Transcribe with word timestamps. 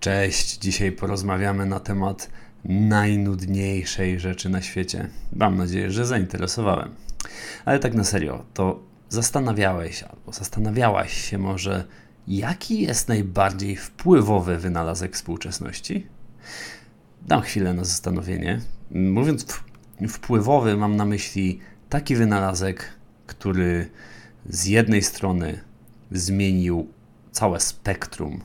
Cześć, 0.00 0.58
dzisiaj 0.58 0.92
porozmawiamy 0.92 1.66
na 1.66 1.80
temat 1.80 2.30
najnudniejszej 2.64 4.20
rzeczy 4.20 4.48
na 4.48 4.62
świecie. 4.62 5.08
Mam 5.32 5.56
nadzieję, 5.56 5.90
że 5.90 6.06
zainteresowałem. 6.06 6.94
Ale 7.64 7.78
tak 7.78 7.94
na 7.94 8.04
serio, 8.04 8.44
to 8.54 8.82
zastanawiałeś 9.08 10.02
albo 10.02 10.32
zastanawiałaś 10.32 11.12
się 11.12 11.38
może, 11.38 11.84
jaki 12.28 12.82
jest 12.82 13.08
najbardziej 13.08 13.76
wpływowy 13.76 14.58
wynalazek 14.58 15.14
współczesności? 15.14 16.06
Dam 17.22 17.40
chwilę 17.40 17.74
na 17.74 17.84
zastanowienie. 17.84 18.60
Mówiąc 18.90 19.46
wpływowy, 20.08 20.76
mam 20.76 20.96
na 20.96 21.04
myśli 21.04 21.60
taki 21.88 22.16
wynalazek, 22.16 22.84
który 23.26 23.90
z 24.48 24.66
jednej 24.66 25.02
strony 25.02 25.60
zmienił 26.10 26.88
całe 27.32 27.60
spektrum 27.60 28.40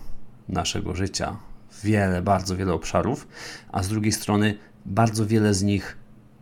naszego 0.50 0.96
życia, 0.96 1.38
wiele, 1.84 2.22
bardzo 2.22 2.56
wiele 2.56 2.74
obszarów, 2.74 3.28
a 3.72 3.84
z 3.84 3.88
drugiej 3.88 4.12
strony 4.12 4.58
bardzo 4.86 5.26
wiele 5.26 5.54
z 5.54 5.64
nich 5.64 5.98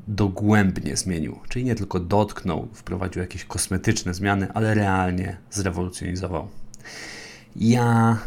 dogłębnie 0.08 0.98
zmienił. 0.98 1.40
Czyli 1.50 1.66
nie 1.66 1.76
tylko 1.76 2.00
dotknął, 2.00 2.68
wprowadził 2.74 3.22
jakieś 3.22 3.46
kosmetyczne 3.46 4.14
zmiany, 4.14 4.48
ale 4.54 4.74
realnie 4.74 5.38
zrewolucjonizował. 5.52 6.48
Ja 7.56 8.18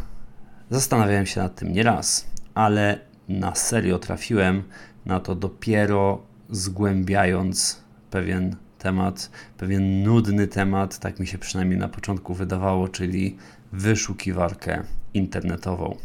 zastanawiałem 0.70 1.26
się 1.26 1.40
nad 1.40 1.54
tym 1.54 1.72
nieraz, 1.72 2.26
ale 2.54 3.00
na 3.28 3.54
serio 3.54 3.98
trafiłem 3.98 4.62
na 5.06 5.20
to 5.20 5.34
dopiero 5.34 6.22
zgłębiając 6.50 7.80
pewien 8.10 8.56
temat, 8.78 9.30
pewien 9.58 10.02
nudny 10.02 10.46
temat, 10.46 10.98
tak 10.98 11.20
mi 11.20 11.26
się 11.26 11.38
przynajmniej 11.38 11.78
na 11.78 11.88
początku 11.88 12.34
wydawało, 12.34 12.88
czyli 12.88 13.36
wyszukiwarkę 13.72 14.82
internetową. 15.16 15.96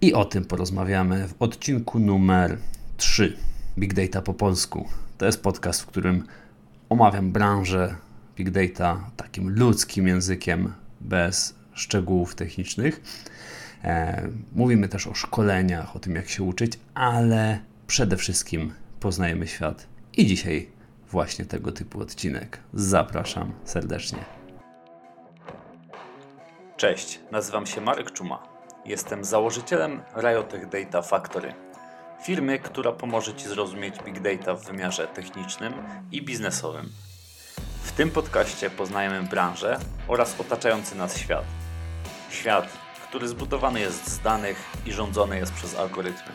I 0.00 0.14
o 0.14 0.24
tym 0.24 0.44
porozmawiamy 0.44 1.28
w 1.28 1.34
odcinku 1.38 1.98
numer 1.98 2.58
3 2.96 3.36
Big 3.78 3.94
Data 3.94 4.22
po 4.22 4.34
polsku. 4.34 4.88
To 5.18 5.26
jest 5.26 5.42
podcast, 5.42 5.82
w 5.82 5.86
którym 5.86 6.24
omawiam 6.88 7.32
branżę 7.32 7.94
Big 8.36 8.50
Data 8.50 9.10
takim 9.16 9.50
ludzkim 9.50 10.08
językiem, 10.08 10.72
bez 11.00 11.54
szczegółów 11.74 12.34
technicznych. 12.34 13.00
E, 13.84 14.28
mówimy 14.52 14.88
też 14.88 15.06
o 15.06 15.14
szkoleniach, 15.14 15.96
o 15.96 15.98
tym 15.98 16.14
jak 16.14 16.28
się 16.28 16.42
uczyć, 16.42 16.72
ale 16.94 17.58
przede 17.86 18.16
wszystkim 18.16 18.72
poznajemy 19.00 19.46
świat. 19.46 19.86
I 20.16 20.26
dzisiaj 20.26 20.68
właśnie 21.10 21.44
tego 21.44 21.72
typu 21.72 22.00
odcinek. 22.00 22.58
Zapraszam 22.74 23.52
serdecznie. 23.64 24.41
Cześć, 26.82 27.20
nazywam 27.30 27.66
się 27.66 27.80
Marek 27.80 28.10
Czuma. 28.10 28.42
Jestem 28.84 29.24
założycielem 29.24 30.02
Riotech 30.16 30.68
Data 30.68 31.02
Factory, 31.02 31.54
firmy, 32.22 32.58
która 32.58 32.92
pomoże 32.92 33.34
Ci 33.34 33.48
zrozumieć 33.48 33.94
Big 34.04 34.20
Data 34.20 34.54
w 34.54 34.64
wymiarze 34.64 35.06
technicznym 35.06 35.72
i 36.12 36.22
biznesowym. 36.22 36.92
W 37.82 37.92
tym 37.92 38.10
podcaście 38.10 38.70
poznajemy 38.70 39.22
branżę 39.22 39.78
oraz 40.08 40.40
otaczający 40.40 40.96
nas 40.96 41.18
świat. 41.18 41.44
Świat, 42.30 42.68
który 43.08 43.28
zbudowany 43.28 43.80
jest 43.80 44.08
z 44.08 44.18
danych 44.18 44.56
i 44.86 44.92
rządzony 44.92 45.38
jest 45.38 45.52
przez 45.52 45.76
algorytmy. 45.76 46.32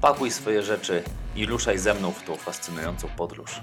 Pakuj 0.00 0.30
swoje 0.30 0.62
rzeczy 0.62 1.02
i 1.36 1.46
ruszaj 1.46 1.78
ze 1.78 1.94
mną 1.94 2.10
w 2.10 2.22
tą 2.22 2.36
fascynującą 2.36 3.08
podróż. 3.16 3.60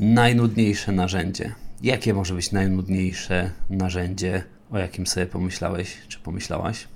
Najnudniejsze 0.00 0.92
narzędzie. 0.92 1.63
Jakie 1.82 2.14
może 2.14 2.34
być 2.34 2.52
najnudniejsze 2.52 3.50
narzędzie, 3.70 4.44
o 4.70 4.78
jakim 4.78 5.06
sobie 5.06 5.26
pomyślałeś 5.26 5.96
czy 6.08 6.18
pomyślałaś? 6.18 6.88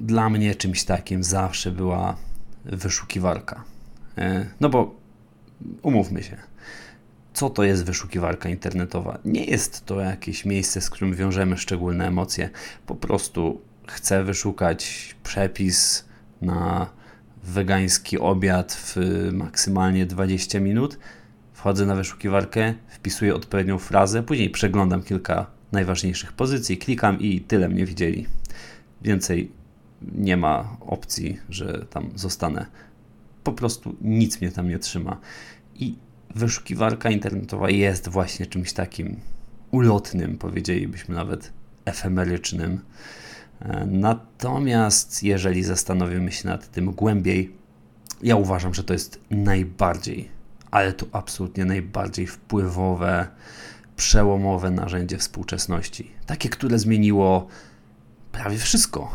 Dla 0.00 0.30
mnie 0.30 0.54
czymś 0.54 0.84
takim 0.84 1.24
zawsze 1.24 1.70
była 1.70 2.16
wyszukiwarka. 2.64 3.64
E, 4.18 4.46
no 4.60 4.68
bo 4.68 4.94
umówmy 5.82 6.22
się, 6.22 6.36
co 7.34 7.50
to 7.50 7.64
jest 7.64 7.84
wyszukiwarka 7.84 8.48
internetowa? 8.48 9.18
Nie 9.24 9.44
jest 9.44 9.86
to 9.86 10.00
jakieś 10.00 10.44
miejsce, 10.44 10.80
z 10.80 10.90
którym 10.90 11.14
wiążemy 11.14 11.58
szczególne 11.58 12.06
emocje. 12.06 12.50
Po 12.86 12.94
prostu 12.94 13.60
chcę 13.88 14.24
wyszukać 14.24 15.14
przepis 15.22 16.04
na 16.42 16.86
wegański 17.44 18.18
obiad 18.18 18.72
w 18.72 18.96
maksymalnie 19.32 20.06
20 20.06 20.60
minut, 20.60 20.98
wchodzę 21.62 21.86
na 21.86 21.94
wyszukiwarkę, 21.94 22.74
wpisuję 22.88 23.34
odpowiednią 23.34 23.78
frazę, 23.78 24.22
później 24.22 24.50
przeglądam 24.50 25.02
kilka 25.02 25.46
najważniejszych 25.72 26.32
pozycji, 26.32 26.78
klikam 26.78 27.20
i 27.20 27.40
tyle 27.40 27.68
mnie 27.68 27.86
widzieli. 27.86 28.26
Więcej 29.02 29.50
nie 30.14 30.36
ma 30.36 30.76
opcji, 30.80 31.38
że 31.48 31.86
tam 31.90 32.10
zostanę. 32.14 32.66
Po 33.44 33.52
prostu 33.52 33.96
nic 34.00 34.40
mnie 34.40 34.52
tam 34.52 34.68
nie 34.68 34.78
trzyma. 34.78 35.20
I 35.74 35.94
wyszukiwarka 36.34 37.10
internetowa 37.10 37.70
jest 37.70 38.08
właśnie 38.08 38.46
czymś 38.46 38.72
takim 38.72 39.16
ulotnym, 39.70 40.38
powiedzielibyśmy 40.38 41.14
nawet 41.14 41.52
efemerycznym. 41.84 42.80
Natomiast 43.86 45.22
jeżeli 45.22 45.62
zastanowimy 45.62 46.32
się 46.32 46.48
nad 46.48 46.70
tym 46.70 46.90
głębiej, 46.90 47.52
ja 48.22 48.36
uważam, 48.36 48.74
że 48.74 48.84
to 48.84 48.92
jest 48.92 49.20
najbardziej, 49.30 50.41
ale 50.72 50.92
to 50.92 51.06
absolutnie 51.12 51.64
najbardziej 51.64 52.26
wpływowe, 52.26 53.28
przełomowe 53.96 54.70
narzędzie 54.70 55.18
współczesności. 55.18 56.10
Takie, 56.26 56.48
które 56.48 56.78
zmieniło 56.78 57.46
prawie 58.32 58.58
wszystko. 58.58 59.14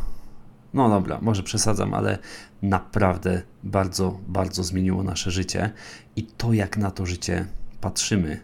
No 0.73 0.89
dobra, 0.89 1.19
może 1.21 1.43
przesadzam, 1.43 1.93
ale 1.93 2.17
naprawdę 2.61 3.41
bardzo, 3.63 4.19
bardzo 4.27 4.63
zmieniło 4.63 5.03
nasze 5.03 5.31
życie 5.31 5.71
i 6.15 6.23
to, 6.23 6.53
jak 6.53 6.77
na 6.77 6.91
to 6.91 7.05
życie 7.05 7.45
patrzymy. 7.81 8.39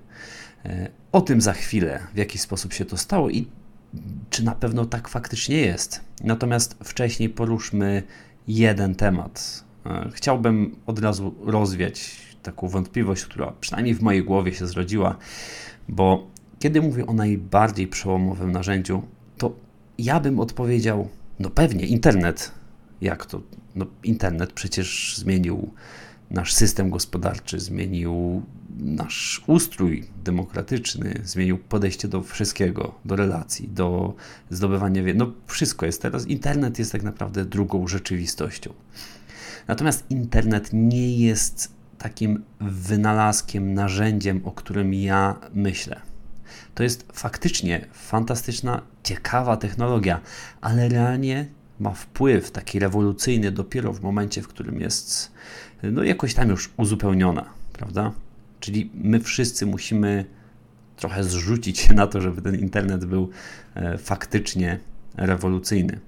E, 0.66 0.90
o 1.12 1.22
tym 1.22 1.41
za 1.41 1.53
chwilę, 1.53 2.00
w 2.13 2.18
jaki 2.18 2.38
sposób 2.38 2.73
się 2.73 2.85
to 2.85 2.97
stało 2.97 3.29
i 3.29 3.47
czy 4.29 4.44
na 4.44 4.56
pewno 4.56 4.85
tak 4.85 5.07
faktycznie 5.07 5.57
jest. 5.57 6.02
Natomiast 6.23 6.75
wcześniej 6.84 7.29
poruszmy 7.29 8.03
jeden 8.47 8.96
temat. 8.96 9.63
E, 9.85 10.09
chciałbym 10.13 10.75
od 10.85 11.00
razu 11.00 11.35
rozwiać 11.46 12.23
taką 12.44 12.68
wątpliwość, 12.68 13.26
która 13.26 13.54
przynajmniej 13.59 13.96
w 13.96 14.02
mojej 14.02 14.24
głowie 14.24 14.54
się 14.54 14.68
zrodziła, 14.68 15.18
bo 15.90 16.28
kiedy 16.59 16.81
mówię 16.81 17.06
o 17.06 17.14
najbardziej 17.14 17.88
przełomowym 17.88 18.52
narzędziu, 18.52 19.02
to 19.38 19.56
ja 19.98 20.20
bym 20.20 20.40
odpowiedział, 20.40 21.09
no 21.40 21.50
pewnie 21.50 21.86
internet. 21.86 22.52
Jak 23.02 23.26
to? 23.26 23.42
No 23.76 23.86
internet 24.03 24.53
przecież 24.53 25.18
zmienił 25.18 25.72
nasz 26.32 26.53
system 26.53 26.90
gospodarczy, 26.90 27.59
zmienił 27.59 28.42
nasz 28.80 29.44
ustrój 29.48 30.08
demokratyczny, 30.24 31.22
zmienił 31.24 31.58
podejście 31.58 32.08
do 32.08 32.24
wszystkiego, 32.24 32.96
do 33.06 33.16
relacji, 33.16 33.70
do 33.70 34.14
zdobywania 34.50 35.03
wiedzy. 35.03 35.20
No 35.20 35.32
wszystko 35.48 35.86
jest 35.86 36.02
teraz. 36.02 36.28
Internet 36.28 36.80
jest 36.80 36.92
tak 36.92 37.03
naprawdę 37.03 37.46
drugą 37.46 37.88
rzeczywistością. 37.88 38.74
Natomiast 39.68 40.06
internet 40.09 40.70
nie 40.74 41.18
jest 41.18 41.72
takim 42.03 42.44
wynalazkiem, 42.62 43.74
narzędziem, 43.74 44.41
o 44.44 44.52
którym 44.52 44.94
ja 44.94 45.36
myślę. 45.53 46.02
To 46.75 46.84
jest 46.84 47.06
faktycznie 47.14 47.86
fantastyczna, 47.94 48.81
ciekawa 49.03 49.58
technologia, 49.58 50.22
ale 50.62 50.90
realnie 50.90 51.46
ma 51.80 51.91
wpływ 51.91 52.52
taki 52.52 52.80
rewolucyjny 52.80 53.52
dopiero 53.52 53.94
w 53.94 54.02
momencie, 54.02 54.41
w 54.41 54.47
którym 54.47 54.81
jest 54.81 55.31
no 55.84 56.03
jakoś 56.03 56.34
tam 56.34 56.50
już 56.50 56.69
uzupełniona, 56.78 57.46
prawda? 57.74 58.12
Czyli 58.59 58.91
my 58.94 59.20
wszyscy 59.20 59.66
musimy 59.66 60.25
trochę 60.96 61.24
zrzucić 61.24 61.80
się 61.80 61.94
na 61.94 62.08
to, 62.08 62.22
żeby 62.22 62.41
ten 62.41 62.56
internet 62.56 63.06
był 63.06 63.30
e, 63.75 63.97
faktycznie 63.97 64.80
rewolucyjny. 65.17 66.00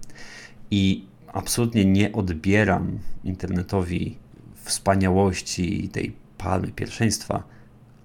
I 0.71 1.05
absolutnie 1.27 1.85
nie 1.85 2.11
odbieram 2.11 2.99
internetowi 3.23 4.24
wspaniałości 4.65 5.85
i 5.85 5.89
tej 5.89 6.15
palmy 6.37 6.67
pierwszeństwa, 6.67 7.43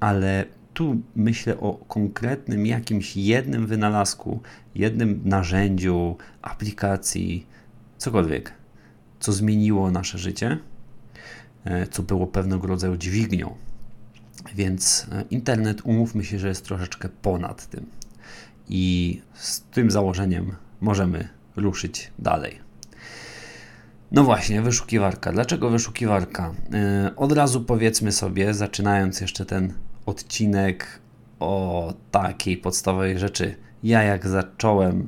ale 0.01 0.45
tu 0.75 1.01
myślę 1.17 1.61
o 1.61 1.75
konkretnym 1.89 2.67
jakimś 2.67 3.17
jednym 3.17 3.67
wynalazku, 3.67 4.41
jednym 4.75 5.21
narzędziu, 5.25 6.17
aplikacji, 6.43 7.47
cokolwiek, 7.99 8.53
co 9.21 9.33
zmieniło 9.33 9.91
nasze 9.91 10.19
życie, 10.19 10.59
e, 11.65 11.87
co 11.87 12.03
było 12.03 12.27
pewnego 12.27 12.67
rodzaju 12.67 12.97
dźwignią. 12.97 13.55
Więc 14.55 15.07
e, 15.13 15.25
internet, 15.31 15.81
umówmy 15.85 16.25
się, 16.25 16.39
że 16.39 16.49
jest 16.49 16.65
troszeczkę 16.65 17.09
ponad 17.09 17.67
tym. 17.67 17.87
I 18.69 19.23
z 19.35 19.61
tym 19.61 19.91
założeniem 19.91 20.57
możemy 20.81 21.29
ruszyć 21.57 22.13
dalej. 22.19 22.70
No 24.13 24.25
właśnie, 24.25 24.63
wyszukiwarka. 24.63 25.33
Dlaczego 25.33 25.71
wyszukiwarka? 25.71 26.55
Yy, 27.05 27.17
od 27.17 27.33
razu 27.33 27.61
powiedzmy 27.61 28.13
sobie, 28.13 28.55
zaczynając 28.55 29.21
jeszcze 29.21 29.47
ten 29.47 29.75
odcinek 30.07 31.01
o 31.41 31.95
takiej 32.11 32.57
podstawowej 32.57 33.19
rzeczy. 33.19 33.55
Ja 33.83 34.03
jak 34.03 34.29
zacząłem 34.29 35.07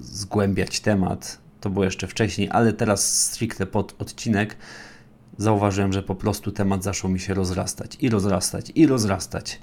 zgłębiać 0.00 0.80
temat. 0.80 1.38
To 1.60 1.70
było 1.70 1.84
jeszcze 1.84 2.06
wcześniej, 2.06 2.48
ale 2.52 2.72
teraz 2.72 3.24
stricte 3.24 3.66
pod 3.66 3.94
odcinek 3.98 4.56
zauważyłem, 5.38 5.92
że 5.92 6.02
po 6.02 6.14
prostu 6.14 6.52
temat 6.52 6.84
zaczął 6.84 7.10
mi 7.10 7.20
się 7.20 7.34
rozrastać 7.34 7.96
i 8.00 8.10
rozrastać 8.10 8.72
i 8.74 8.86
rozrastać. 8.86 9.60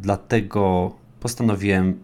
Dlatego 0.00 0.94
postanowiłem 1.20 1.98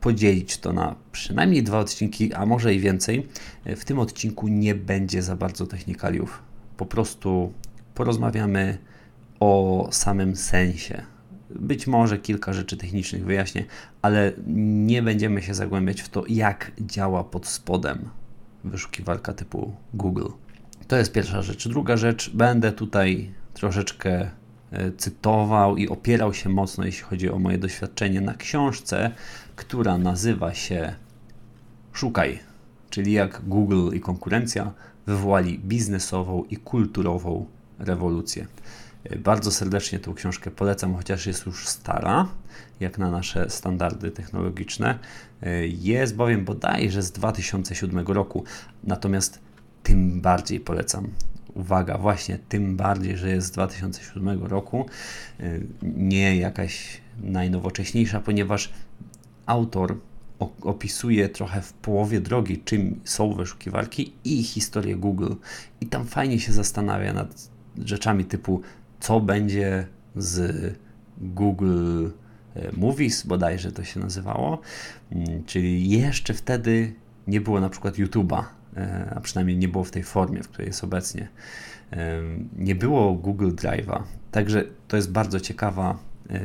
podzielić 0.00 0.58
to 0.58 0.72
na 0.72 0.94
przynajmniej 1.12 1.62
dwa 1.62 1.78
odcinki, 1.78 2.34
a 2.34 2.46
może 2.46 2.74
i 2.74 2.80
więcej. 2.80 3.26
W 3.66 3.84
tym 3.84 3.98
odcinku 3.98 4.48
nie 4.48 4.74
będzie 4.74 5.22
za 5.22 5.36
bardzo 5.36 5.66
technikaliów. 5.66 6.42
Po 6.76 6.86
prostu 6.86 7.52
porozmawiamy 7.94 8.78
o 9.40 9.88
samym 9.92 10.36
sensie. 10.36 11.02
Być 11.50 11.86
może 11.86 12.18
kilka 12.18 12.52
rzeczy 12.52 12.76
technicznych 12.76 13.24
wyjaśnię, 13.24 13.64
ale 14.02 14.32
nie 14.86 15.02
będziemy 15.02 15.42
się 15.42 15.54
zagłębiać 15.54 16.00
w 16.00 16.08
to, 16.08 16.24
jak 16.28 16.72
działa 16.80 17.24
pod 17.24 17.46
spodem 17.46 18.08
wyszukiwarka 18.64 19.32
typu 19.32 19.72
Google. 19.94 20.28
To 20.88 20.96
jest 20.96 21.12
pierwsza 21.12 21.42
rzecz. 21.42 21.68
Druga 21.68 21.96
rzecz, 21.96 22.30
będę 22.30 22.72
tutaj 22.72 23.30
troszeczkę 23.54 24.30
e, 24.72 24.92
cytował 24.92 25.76
i 25.76 25.88
opierał 25.88 26.34
się 26.34 26.48
mocno, 26.48 26.84
jeśli 26.84 27.02
chodzi 27.02 27.30
o 27.30 27.38
moje 27.38 27.58
doświadczenie, 27.58 28.20
na 28.20 28.34
książce, 28.34 29.10
która 29.60 29.98
nazywa 29.98 30.54
się 30.54 30.94
Szukaj, 31.92 32.38
czyli 32.90 33.12
jak 33.12 33.40
Google 33.48 33.90
i 33.96 34.00
konkurencja 34.00 34.72
wywołali 35.06 35.58
biznesową 35.58 36.44
i 36.44 36.56
kulturową 36.56 37.46
rewolucję. 37.78 38.46
Bardzo 39.18 39.50
serdecznie 39.50 39.98
tę 39.98 40.14
książkę 40.14 40.50
polecam, 40.50 40.94
chociaż 40.94 41.26
jest 41.26 41.46
już 41.46 41.68
stara, 41.68 42.28
jak 42.80 42.98
na 42.98 43.10
nasze 43.10 43.50
standardy 43.50 44.10
technologiczne. 44.10 44.98
Jest 45.68 46.16
bowiem 46.16 46.44
bodajże 46.44 47.02
z 47.02 47.12
2007 47.12 48.06
roku, 48.06 48.44
natomiast 48.84 49.38
tym 49.82 50.20
bardziej 50.20 50.60
polecam. 50.60 51.08
Uwaga, 51.54 51.98
właśnie 51.98 52.38
tym 52.48 52.76
bardziej, 52.76 53.16
że 53.16 53.30
jest 53.30 53.46
z 53.46 53.50
2007 53.50 54.44
roku, 54.44 54.86
nie 55.82 56.36
jakaś 56.36 57.00
najnowocześniejsza, 57.22 58.20
ponieważ 58.20 58.72
autor 59.46 59.96
opisuje 60.62 61.28
trochę 61.28 61.62
w 61.62 61.72
połowie 61.72 62.20
drogi, 62.20 62.58
czym 62.64 63.00
są 63.04 63.32
wyszukiwarki 63.32 64.12
i 64.24 64.42
historię 64.42 64.96
Google. 64.96 65.34
I 65.80 65.86
tam 65.86 66.06
fajnie 66.06 66.40
się 66.40 66.52
zastanawia 66.52 67.12
nad 67.12 67.50
rzeczami 67.84 68.24
typu, 68.24 68.60
co 69.00 69.20
będzie 69.20 69.86
z 70.16 70.74
Google 71.18 72.08
e, 72.54 72.72
Movies, 72.76 73.26
bodajże 73.26 73.72
to 73.72 73.84
się 73.84 74.00
nazywało, 74.00 74.60
mm, 75.12 75.44
czyli 75.44 75.90
jeszcze 75.90 76.34
wtedy 76.34 76.94
nie 77.26 77.40
było 77.40 77.60
na 77.60 77.68
przykład 77.68 77.94
YouTube'a, 77.94 78.44
e, 78.76 79.12
a 79.16 79.20
przynajmniej 79.20 79.56
nie 79.56 79.68
było 79.68 79.84
w 79.84 79.90
tej 79.90 80.02
formie, 80.02 80.42
w 80.42 80.48
której 80.48 80.66
jest 80.66 80.84
obecnie. 80.84 81.28
Nie 82.56 82.74
było 82.74 83.14
Google 83.14 83.50
Drive'a, 83.50 84.02
także 84.30 84.64
to 84.88 84.96
jest 84.96 85.12
bardzo 85.12 85.40
ciekawa 85.40 85.98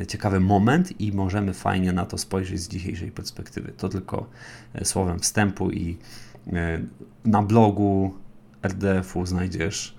ciekawy 0.08 0.40
moment 0.40 1.00
i 1.00 1.12
możemy 1.12 1.54
fajnie 1.54 1.92
na 1.92 2.06
to 2.06 2.18
spojrzeć 2.18 2.60
z 2.60 2.68
dzisiejszej 2.68 3.10
perspektywy. 3.10 3.72
To 3.76 3.88
tylko 3.88 4.26
e, 4.74 4.84
słowem 4.84 5.18
wstępu 5.18 5.70
i 5.70 5.98
e, 6.46 6.80
na 7.24 7.42
blogu 7.42 8.14
RDF-u 8.62 9.26
znajdziesz 9.26 9.96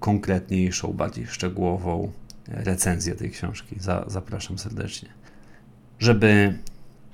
konkretniejszą, 0.00 0.92
bardziej 0.92 1.26
szczegółową 1.26 2.12
recenzję 2.48 3.14
tej 3.14 3.30
książki. 3.30 3.76
zapraszam 4.06 4.58
serdecznie. 4.58 5.08
Żeby 5.98 6.58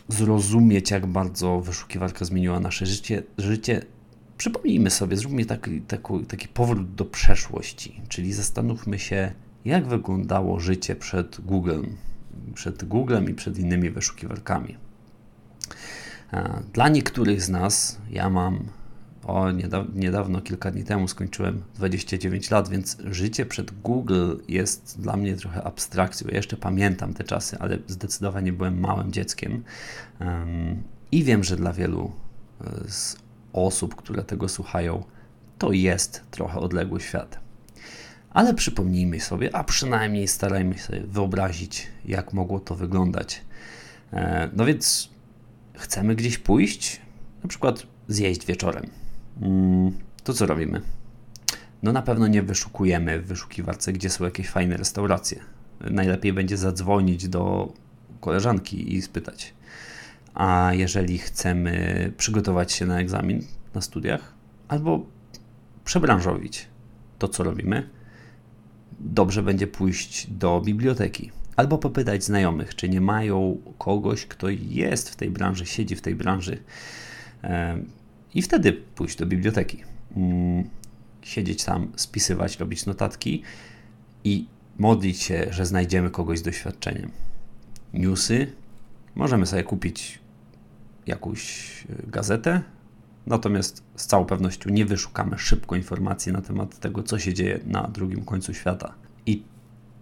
zrozumieć, 0.09 0.91
jak 0.91 1.07
bardzo 1.07 1.61
wyszukiwarka 1.61 2.25
zmieniła 2.25 2.61
nasze 2.61 2.87
życie, 2.87 3.23
życie 3.39 3.83
przypomnijmy 4.39 4.91
sobie, 4.91 5.17
zróbmy 5.17 5.45
taki, 5.45 5.81
taki, 5.81 6.27
taki 6.29 6.49
powrót 6.49 6.95
do 6.95 7.05
przeszłości, 7.05 8.01
czyli 8.09 8.33
zastanówmy 8.33 8.99
się, 8.99 9.33
jak 9.65 9.87
wyglądało 9.87 10.61
życie 10.61 10.97
przed 10.97 11.41
Googlem, 11.41 11.97
przed 12.55 12.85
Googlem 12.85 13.31
i 13.31 13.35
przed 13.35 13.59
innymi 13.59 13.91
wyszukiwarkami. 13.91 14.77
E, 16.33 16.63
dla 16.73 16.89
niektórych 16.89 17.43
z 17.43 17.49
nas, 17.49 17.99
ja 18.11 18.31
mam 18.31 18.59
o, 19.25 19.51
niedawno, 19.51 19.91
niedawno, 19.95 20.41
kilka 20.41 20.71
dni 20.71 20.85
temu 20.85 21.09
skończyłem 21.09 21.63
29 21.75 22.51
lat, 22.51 22.69
więc 22.69 22.97
życie 23.05 23.47
przed 23.47 23.81
Google 23.81 24.37
jest 24.49 25.01
dla 25.01 25.17
mnie 25.17 25.37
trochę 25.37 25.63
abstrakcją. 25.63 26.29
Ja 26.29 26.37
jeszcze 26.37 26.57
pamiętam 26.57 27.15
te 27.15 27.25
czasy, 27.25 27.57
ale 27.59 27.79
zdecydowanie 27.87 28.53
byłem 28.53 28.81
małym 28.81 29.13
dzieckiem. 29.13 29.63
I 31.13 31.25
wiem, 31.25 31.45
że 31.45 31.57
dla 31.57 31.73
wielu 31.73 32.13
e, 32.61 32.91
z 32.91 33.17
osób, 33.53 33.95
które 33.95 34.25
tego 34.25 34.49
słuchają, 34.49 35.05
to 35.59 35.73
jest 35.73 36.23
trochę 36.31 36.61
odległy 36.61 37.01
świat. 37.01 37.48
Ale 38.31 38.55
przypomnijmy 38.55 39.21
sobie, 39.21 39.57
a 39.57 39.65
przynajmniej 39.65 40.29
starajmy 40.29 40.79
się 40.79 41.01
wyobrazić, 41.05 41.87
jak 42.05 42.33
mogło 42.33 42.61
to 42.61 42.75
wyglądać. 42.75 43.41
E, 44.13 44.51
no 44.53 44.65
więc 44.65 45.11
chcemy 45.75 46.15
gdzieś 46.15 46.39
pójść, 46.39 47.01
na 47.43 47.49
przykład 47.49 47.83
zjeść 48.09 48.47
wieczorem. 48.47 48.91
Mm, 49.43 49.93
to 50.25 50.33
co 50.33 50.47
robimy? 50.47 50.81
No 51.83 51.93
na 51.93 52.03
pewno 52.03 52.27
nie 52.27 52.43
wyszukujemy 52.43 53.21
w 53.21 53.27
wyszukiwarce, 53.27 53.93
gdzie 53.93 54.11
są 54.11 54.25
jakieś 54.25 54.49
fajne 54.49 54.77
restauracje. 54.77 55.41
Najlepiej 55.81 56.33
będzie 56.33 56.57
zadzwonić 56.57 57.29
do 57.29 57.73
koleżanki 58.21 58.95
i 58.95 59.03
spytać. 59.03 59.55
A 60.35 60.71
jeżeli 60.73 61.19
chcemy 61.19 62.13
przygotować 62.17 62.73
się 62.73 62.87
na 62.87 63.01
egzamin 63.01 63.43
na 63.75 63.81
studiach 63.81 64.35
albo 64.69 65.07
przebranżowić, 65.85 66.69
to 67.19 67.29
co 67.29 67.43
robimy? 67.43 67.89
Dobrze 69.01 69.43
będzie 69.43 69.67
pójść 69.67 70.31
do 70.31 70.61
biblioteki 70.61 71.31
albo 71.57 71.79
popytać 71.79 72.25
znajomych, 72.25 72.75
czy 72.75 72.89
nie 72.89 73.01
mają 73.01 73.57
kogoś, 73.79 74.27
kto 74.27 74.49
jest 74.49 75.11
w 75.11 75.17
tej 75.17 75.31
branży, 75.31 75.67
siedzi 75.67 75.97
w 75.97 76.01
tej 76.01 76.15
branży 76.15 76.59
i 78.35 78.43
wtedy 78.43 78.73
pójść 78.73 79.17
do 79.19 79.27
biblioteki. 79.27 79.83
Mm, 80.17 80.65
siedzieć 81.23 81.65
tam, 81.65 81.93
spisywać, 81.97 82.59
robić 82.59 82.87
notatki 82.87 83.43
i 84.25 84.47
modlić 84.79 85.23
się, 85.23 85.47
że 85.51 85.67
znajdziemy 85.67 86.11
kogoś 86.11 86.39
z 86.39 86.43
doświadczeniem. 86.43 87.11
Newsy 87.93 88.53
możemy 89.15 89.47
sobie 89.47 89.63
kupić 89.63 90.19
jakąś 91.07 91.71
e, 91.83 92.11
gazetę, 92.11 92.63
Natomiast 93.29 93.83
z 93.97 94.07
całą 94.07 94.25
pewnością 94.25 94.71
nie 94.71 94.87
wyszukamy 94.87 95.39
szybko 95.39 95.77
informacji 95.77 96.33
na 96.33 96.41
temat 96.41 96.79
tego, 96.79 97.03
co 97.03 97.19
się 97.19 97.35
dzieje 97.35 97.61
na 97.67 97.83
drugim 97.83 98.25
końcu 98.25 98.55
świata. 98.55 98.95
I 99.27 99.43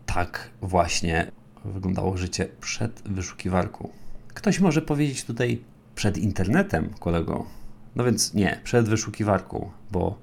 tak 0.06 0.50
właśnie 0.62 1.32
wyglądało 1.64 2.16
życie 2.16 2.48
przed 2.60 3.02
wyszukiwarką. 3.04 3.88
Ktoś 4.28 4.60
może 4.60 4.82
powiedzieć 4.82 5.24
tutaj 5.24 5.64
przed 5.94 6.18
internetem, 6.18 6.90
kolego. 7.00 7.46
No 7.96 8.04
więc 8.04 8.34
nie, 8.34 8.60
przed 8.64 8.88
wyszukiwarką, 8.88 9.70
bo 9.90 10.18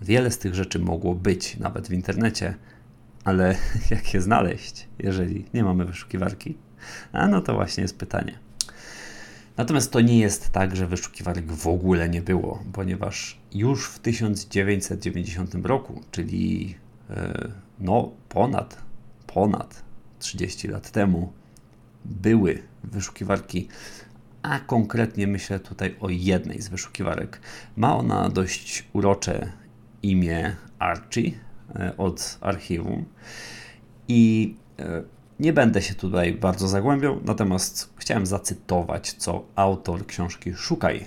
wiele 0.00 0.30
z 0.30 0.38
tych 0.38 0.54
rzeczy 0.54 0.78
mogło 0.78 1.14
być 1.14 1.58
nawet 1.58 1.88
w 1.88 1.92
internecie, 1.92 2.54
ale 3.24 3.56
jak 3.90 4.14
je 4.14 4.20
znaleźć, 4.20 4.88
jeżeli 4.98 5.44
nie 5.54 5.64
mamy 5.64 5.84
wyszukiwarki? 5.84 6.58
A 7.12 7.28
no 7.28 7.40
to 7.40 7.54
właśnie 7.54 7.82
jest 7.82 7.98
pytanie. 7.98 8.45
Natomiast 9.56 9.92
to 9.92 10.00
nie 10.00 10.18
jest 10.18 10.50
tak, 10.50 10.76
że 10.76 10.86
wyszukiwarek 10.86 11.52
w 11.52 11.66
ogóle 11.66 12.08
nie 12.08 12.22
było, 12.22 12.64
ponieważ 12.72 13.38
już 13.54 13.88
w 13.88 13.98
1990 13.98 15.54
roku, 15.54 16.00
czyli 16.10 16.74
e, 17.10 17.52
no 17.78 18.12
ponad, 18.28 18.82
ponad 19.26 19.82
30 20.18 20.68
lat 20.68 20.90
temu, 20.90 21.32
były 22.04 22.62
wyszukiwarki, 22.84 23.68
a 24.42 24.60
konkretnie 24.60 25.26
myślę 25.26 25.60
tutaj 25.60 25.96
o 26.00 26.08
jednej 26.08 26.62
z 26.62 26.68
wyszukiwarek. 26.68 27.40
Ma 27.76 27.96
ona 27.96 28.28
dość 28.28 28.84
urocze 28.92 29.52
imię 30.02 30.56
Archie 30.78 31.32
e, 31.74 31.96
od 31.96 32.38
archiwum 32.40 33.04
i 34.08 34.54
e, 34.78 35.02
nie 35.40 35.52
będę 35.52 35.82
się 35.82 35.94
tutaj 35.94 36.34
bardzo 36.34 36.68
zagłębiał, 36.68 37.20
natomiast 37.24 37.92
chciałem 37.96 38.26
zacytować, 38.26 39.12
co 39.12 39.44
autor 39.56 40.06
książki 40.06 40.54
Szukaj 40.54 41.06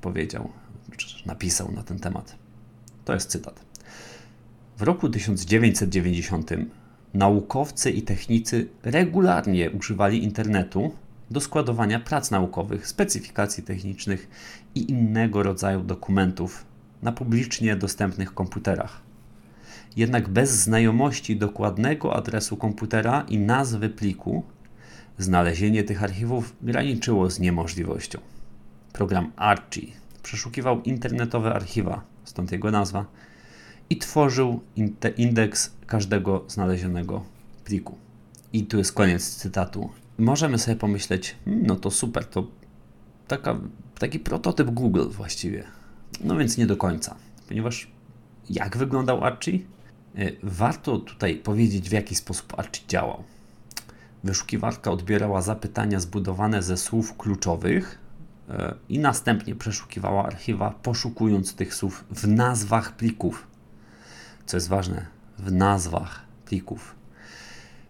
powiedział, 0.00 0.48
czy 0.96 1.28
napisał 1.28 1.72
na 1.72 1.82
ten 1.82 1.98
temat. 1.98 2.36
To 3.04 3.14
jest 3.14 3.30
cytat. 3.30 3.60
W 4.78 4.82
roku 4.82 5.08
1990 5.08 6.50
naukowcy 7.14 7.90
i 7.90 8.02
technicy 8.02 8.68
regularnie 8.82 9.70
używali 9.70 10.24
internetu 10.24 10.92
do 11.30 11.40
składowania 11.40 12.00
prac 12.00 12.30
naukowych, 12.30 12.86
specyfikacji 12.86 13.62
technicznych 13.62 14.28
i 14.74 14.90
innego 14.90 15.42
rodzaju 15.42 15.82
dokumentów 15.82 16.64
na 17.02 17.12
publicznie 17.12 17.76
dostępnych 17.76 18.34
komputerach 18.34 19.09
jednak 19.96 20.28
bez 20.28 20.50
znajomości 20.50 21.36
dokładnego 21.36 22.16
adresu 22.16 22.56
komputera 22.56 23.24
i 23.28 23.38
nazwy 23.38 23.88
pliku 23.88 24.44
Znalezienie 25.20 25.84
tych 25.84 26.02
archiwów 26.02 26.56
graniczyło 26.62 27.30
z 27.30 27.40
niemożliwością. 27.40 28.18
Program 28.92 29.32
Archie 29.36 29.86
przeszukiwał 30.22 30.82
internetowe 30.82 31.54
archiwa, 31.54 32.04
stąd 32.24 32.52
jego 32.52 32.70
nazwa, 32.70 33.06
i 33.90 33.96
tworzył 33.96 34.60
indeks 35.16 35.72
każdego 35.86 36.44
znalezionego 36.48 37.24
pliku. 37.64 37.98
I 38.52 38.64
tu 38.64 38.78
jest 38.78 38.92
koniec 38.92 39.36
cytatu. 39.36 39.90
Możemy 40.18 40.58
sobie 40.58 40.76
pomyśleć, 40.76 41.36
hmm, 41.44 41.66
no 41.66 41.76
to 41.76 41.90
super, 41.90 42.24
to 42.24 42.46
taka, 43.28 43.60
taki 43.98 44.18
prototyp 44.18 44.70
Google 44.70 45.08
właściwie. 45.08 45.64
No 46.20 46.36
więc 46.36 46.58
nie 46.58 46.66
do 46.66 46.76
końca, 46.76 47.16
ponieważ 47.48 47.90
jak 48.50 48.76
wyglądał 48.76 49.24
Archie? 49.24 49.58
E, 50.16 50.30
warto 50.42 50.98
tutaj 50.98 51.36
powiedzieć, 51.36 51.88
w 51.88 51.92
jaki 51.92 52.14
sposób 52.14 52.58
Archie 52.58 52.82
działał. 52.88 53.24
Wyszukiwarka 54.24 54.90
odbierała 54.90 55.42
zapytania 55.42 56.00
zbudowane 56.00 56.62
ze 56.62 56.76
słów 56.76 57.16
kluczowych 57.16 57.98
e, 58.48 58.74
i 58.88 58.98
następnie 58.98 59.54
przeszukiwała 59.54 60.26
archiwa, 60.26 60.70
poszukując 60.70 61.54
tych 61.54 61.74
słów 61.74 62.04
w 62.10 62.28
nazwach 62.28 62.96
plików. 62.96 63.46
Co 64.46 64.56
jest 64.56 64.68
ważne, 64.68 65.06
w 65.38 65.52
nazwach 65.52 66.24
plików. 66.46 66.94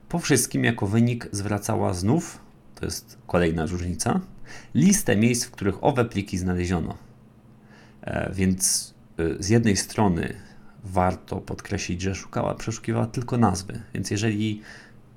Po 0.08 0.18
wszystkim, 0.18 0.64
jako 0.64 0.86
wynik, 0.86 1.28
zwracała 1.32 1.94
znów, 1.94 2.38
to 2.74 2.84
jest 2.84 3.18
kolejna 3.26 3.66
różnica, 3.66 4.20
listę 4.74 5.16
miejsc, 5.16 5.44
w 5.44 5.50
których 5.50 5.84
owe 5.84 6.04
pliki 6.04 6.38
znaleziono. 6.38 6.98
E, 8.02 8.32
więc 8.34 8.94
z 9.40 9.48
jednej 9.48 9.76
strony 9.76 10.34
warto 10.84 11.36
podkreślić, 11.36 12.02
że 12.02 12.14
szukała, 12.14 12.54
przeszukiwała 12.54 13.06
tylko 13.06 13.38
nazwy. 13.38 13.82
Więc 13.94 14.10
jeżeli 14.10 14.62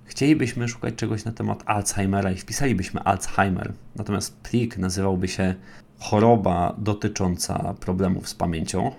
chcielibyśmy 0.06 0.68
szukać 0.68 0.96
czegoś 0.96 1.26
na 1.26 1.32
temat 1.32 1.64
Alzheimera 1.66 2.32
i 2.32 2.38
wpisalibyśmy 2.38 3.02
Alzheimer, 3.02 3.74
natomiast 3.96 4.38
plik 4.38 4.78
nazywałby 4.78 5.28
się 5.28 5.56
choroba 6.00 6.76
dotycząca 6.78 7.74
problemów 7.80 8.30
z 8.30 8.34
pamięcią, 8.34 8.92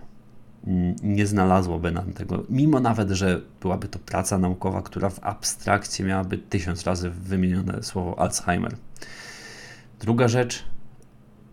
mm, 0.66 0.96
nie 1.02 1.26
znalazłoby 1.26 1.92
nam 1.92 2.12
tego, 2.12 2.44
mimo 2.50 2.80
nawet, 2.80 3.10
że 3.10 3.40
byłaby 3.60 3.88
to 3.88 3.98
praca 3.98 4.38
naukowa, 4.38 4.82
która 4.82 5.10
w 5.10 5.24
abstrakcie 5.24 6.04
miałaby 6.04 6.38
tysiąc 6.38 6.84
razy 6.84 7.10
wymienione 7.10 7.82
słowo 7.82 8.18
Alzheimer. 8.18 8.76
Druga 10.00 10.28
rzecz, 10.28 10.64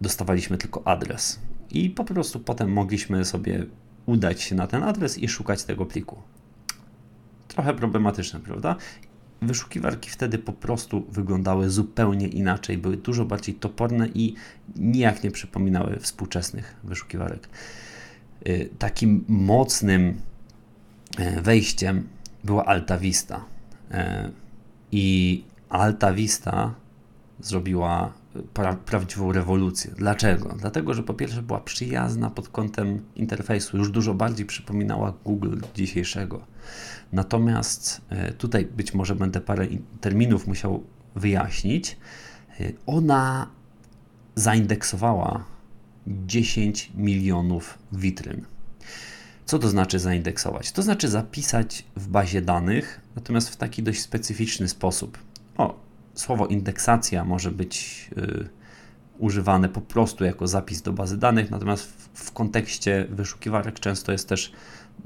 dostawaliśmy 0.02 0.58
tylko 0.58 0.88
adres 0.88 1.40
i 1.72 1.90
po 1.90 2.04
prostu 2.04 2.40
potem 2.40 2.74
mogliśmy 2.74 3.26
sobie 3.26 3.66
udać 4.06 4.42
się 4.42 4.56
na 4.56 4.68
ten 4.68 4.84
adres 4.84 5.18
i 5.18 5.28
szukać 5.28 5.64
tego 5.64 5.86
pliku. 5.86 6.18
Trochę 7.48 7.74
problematyczne, 7.74 8.40
prawda? 8.40 8.76
Wyszukiwarki 9.42 10.10
wtedy 10.10 10.38
po 10.38 10.54
prostu 10.54 11.06
wyglądały 11.10 11.70
zupełnie 11.70 12.28
inaczej, 12.28 12.78
były 12.78 12.98
dużo 12.98 13.26
bardziej 13.26 13.56
toporne 13.56 14.08
i 14.08 14.36
nijak 14.76 15.24
nie 15.24 15.32
przypominały 15.32 16.00
współczesnych 16.00 16.76
wyszukiwarek. 16.84 17.50
Y, 18.48 18.70
takim 18.80 19.26
mocnym 19.28 20.22
e, 21.18 21.42
wejściem 21.42 22.08
była 22.44 22.66
Alta 22.66 22.98
Vista. 22.98 23.46
E, 23.92 24.30
I 24.92 25.44
Alta 25.70 26.14
Vista 26.14 26.74
zrobiła 27.40 28.14
pra 28.54 28.74
prawdziwą 28.74 29.32
rewolucję. 29.32 29.92
Dlaczego? 29.98 30.56
Dlatego, 30.60 30.94
że 30.94 31.04
po 31.04 31.14
pierwsze 31.14 31.42
była 31.42 31.60
przyjazna 31.60 32.30
pod 32.30 32.50
kątem 32.50 33.02
interfejsu, 33.16 33.78
już 33.78 33.92
dużo 33.92 34.14
bardziej 34.14 34.46
przypominała 34.46 35.14
Google 35.26 35.58
dzisiejszego. 35.76 36.42
Natomiast 37.12 38.02
e, 38.10 38.34
tutaj 38.34 38.66
być 38.66 38.94
może 38.94 39.16
będę 39.16 39.42
parę 39.42 39.68
terminów 40.02 40.48
musiał 40.48 40.84
wyjaśnić. 41.16 41.98
E, 42.60 42.72
ona 42.86 43.48
zaindeksowała 44.36 45.44
10 46.08 46.92
milionów 46.96 47.78
witryn. 47.92 48.46
Co 49.46 49.60
to 49.60 49.70
znaczy 49.70 50.00
zaindeksować? 50.00 50.72
To 50.72 50.82
znaczy 50.82 51.10
zapisać 51.10 51.86
w 51.96 52.08
bazie 52.08 52.42
danych, 52.42 53.02
natomiast 53.16 53.50
w 53.50 53.56
taki 53.56 53.84
dość 53.84 54.02
specyficzny 54.02 54.68
sposób. 54.68 55.18
O, 55.58 55.91
słowo 56.14 56.48
indeksacja 56.48 57.26
może 57.26 57.52
być 57.52 58.10
y, 58.18 58.50
używane 59.20 59.70
po 59.70 59.82
prostu 59.82 60.24
jako 60.24 60.48
zapis 60.48 60.82
do 60.82 60.94
bazy 60.94 61.18
danych, 61.18 61.52
natomiast 61.52 61.84
w, 62.14 62.32
kontekście 62.32 63.08
wyszukiwarek 63.10 63.80
często 63.80 64.12
jest 64.12 64.30
też 64.30 64.52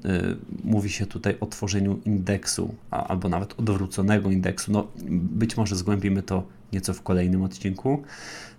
y, 0.05 0.37
mówi 0.63 0.89
się 0.89 1.05
tutaj 1.05 1.37
o 1.39 1.45
tworzeniu 1.45 1.99
indeksu, 2.05 2.75
albo 2.89 3.29
nawet 3.29 3.59
odwróconego 3.59 4.31
indeksu. 4.31 4.71
No, 4.71 4.87
być 5.11 5.57
może 5.57 5.75
zgłębimy 5.75 6.23
to 6.23 6.43
nieco 6.73 6.93
w 6.93 7.01
kolejnym 7.01 7.43
odcinku 7.43 8.03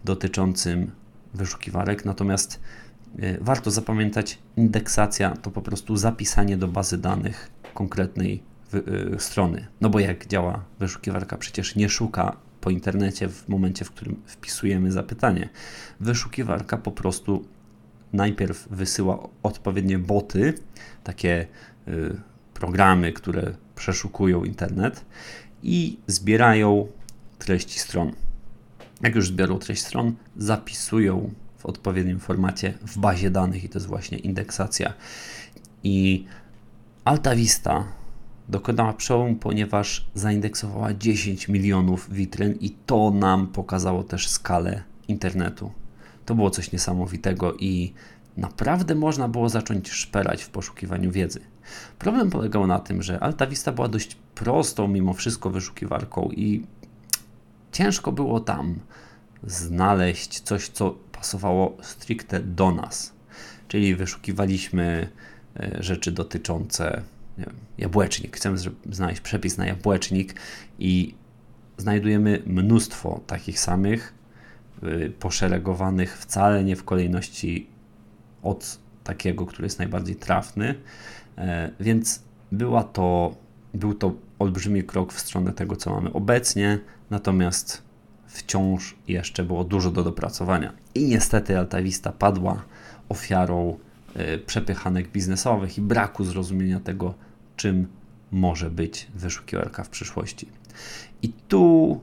dotyczącym 0.04 0.90
wyszukiwarek, 1.34 2.04
natomiast 2.04 2.60
y, 3.18 3.38
warto 3.40 3.70
zapamiętać, 3.70 4.38
indeksacja 4.56 5.36
to 5.36 5.50
po 5.50 5.62
prostu 5.62 5.96
zapisanie 5.96 6.56
do 6.56 6.68
bazy 6.68 6.98
danych 6.98 7.50
konkretnej 7.74 8.42
strony. 9.18 9.66
No 9.80 9.90
bo 9.90 10.00
jak 10.00 10.26
działa 10.26 10.64
wyszukiwarka, 10.78 11.36
przecież 11.36 11.76
nie 11.76 11.88
szuka 11.88 12.36
po 12.60 12.70
internecie 12.70 13.28
w 13.28 13.48
momencie, 13.48 13.84
w 13.84 13.90
którym 13.90 14.22
wpisujemy 14.26 14.92
zapytanie. 14.92 15.48
Wyszukiwarka 16.00 16.76
po 16.76 16.92
prostu 16.92 17.44
najpierw 18.12 18.68
wysyła 18.70 19.28
odpowiednie 19.42 19.98
boty, 19.98 20.54
takie 21.04 21.46
y, 21.88 22.16
programy, 22.54 23.12
które 23.12 23.54
przeszukują 23.74 24.44
internet 24.44 25.04
i 25.62 25.98
zbierają 26.06 26.86
treści 27.38 27.78
stron. 27.78 28.12
Jak 29.00 29.14
już 29.14 29.28
zbiorą 29.28 29.58
treść 29.58 29.82
stron, 29.82 30.14
zapisują 30.36 31.32
w 31.58 31.66
odpowiednim 31.66 32.20
formacie 32.20 32.74
w 32.82 32.98
bazie 32.98 33.30
danych 33.30 33.64
i 33.64 33.68
to 33.68 33.78
jest 33.78 33.86
właśnie 33.86 34.18
indeksacja. 34.18 34.92
I 35.84 36.26
Alta 37.04 37.36
Vista 37.36 37.84
dokonała 38.48 38.92
przełomu, 38.92 39.34
ponieważ 39.34 40.06
zaindeksowała 40.14 40.94
10 40.94 41.48
milionów 41.48 42.12
witryn 42.12 42.54
i 42.60 42.70
to 42.70 43.10
nam 43.10 43.46
pokazało 43.46 44.04
też 44.04 44.28
skalę 44.28 44.82
internetu. 45.08 45.70
To 46.26 46.34
było 46.34 46.50
coś 46.50 46.72
niesamowitego 46.72 47.54
i 47.54 47.92
naprawdę 48.36 48.94
można 48.94 49.28
było 49.28 49.48
zacząć 49.48 49.90
szperać 49.90 50.42
w 50.42 50.50
poszukiwaniu 50.50 51.10
wiedzy. 51.10 51.40
Problem 51.98 52.30
polegał 52.30 52.66
na 52.66 52.78
tym, 52.78 53.02
że 53.02 53.20
Alta 53.20 53.46
Vista 53.46 53.72
była 53.72 53.88
dość 53.88 54.16
prostą 54.34 54.88
mimo 54.88 55.12
wszystko 55.14 55.50
wyszukiwarką 55.50 56.28
i 56.32 56.66
ciężko 57.72 58.12
było 58.12 58.40
tam 58.40 58.74
znaleźć 59.46 60.40
coś, 60.40 60.68
co 60.68 60.90
pasowało 61.12 61.76
stricte 61.82 62.40
do 62.40 62.70
nas. 62.70 63.12
Czyli 63.68 63.94
wyszukiwaliśmy 63.94 65.08
e, 65.56 65.82
rzeczy 65.82 66.12
dotyczące 66.12 67.02
wiem, 67.38 67.54
jabłecznik. 67.78 68.36
Chcemy 68.36 68.56
znaleźć 68.90 69.20
przepis 69.20 69.58
na 69.58 69.66
jabłecznik 69.66 70.34
i 70.78 71.14
znajdujemy 71.76 72.42
mnóstwo 72.46 73.20
takich 73.26 73.60
samych, 73.60 74.14
yy, 74.82 75.10
poszeregowanych 75.10 76.18
wcale 76.18 76.64
nie 76.64 76.76
w 76.76 76.84
kolejności 76.84 77.66
od 78.42 78.78
takiego, 79.04 79.46
który 79.46 79.66
jest 79.66 79.78
najbardziej 79.78 80.16
trafny. 80.16 80.74
Yy, 81.36 81.44
więc 81.80 82.22
była 82.52 82.84
to, 82.84 83.36
był 83.74 83.94
to 83.94 84.14
olbrzymi 84.38 84.84
krok 84.84 85.12
w 85.12 85.20
stronę 85.20 85.52
tego, 85.52 85.76
co 85.76 85.90
mamy 85.90 86.12
obecnie, 86.12 86.78
natomiast 87.10 87.82
wciąż 88.26 88.96
jeszcze 89.08 89.44
było 89.44 89.64
dużo 89.64 89.90
do 89.90 90.02
dopracowania. 90.02 90.72
I 90.94 91.04
niestety 91.04 91.58
Altavista 91.58 92.12
padła 92.12 92.64
ofiarą 93.08 93.78
y, 94.16 94.38
przepychanek 94.38 95.08
biznesowych 95.08 95.78
i 95.78 95.80
braku 95.80 96.24
zrozumienia 96.24 96.80
tego, 96.80 97.14
czym 97.56 97.86
może 98.32 98.70
być 98.70 99.06
wyszukiwarka 99.14 99.84
w 99.84 99.88
przyszłości. 99.88 100.48
I 101.22 101.28
tu 101.28 102.00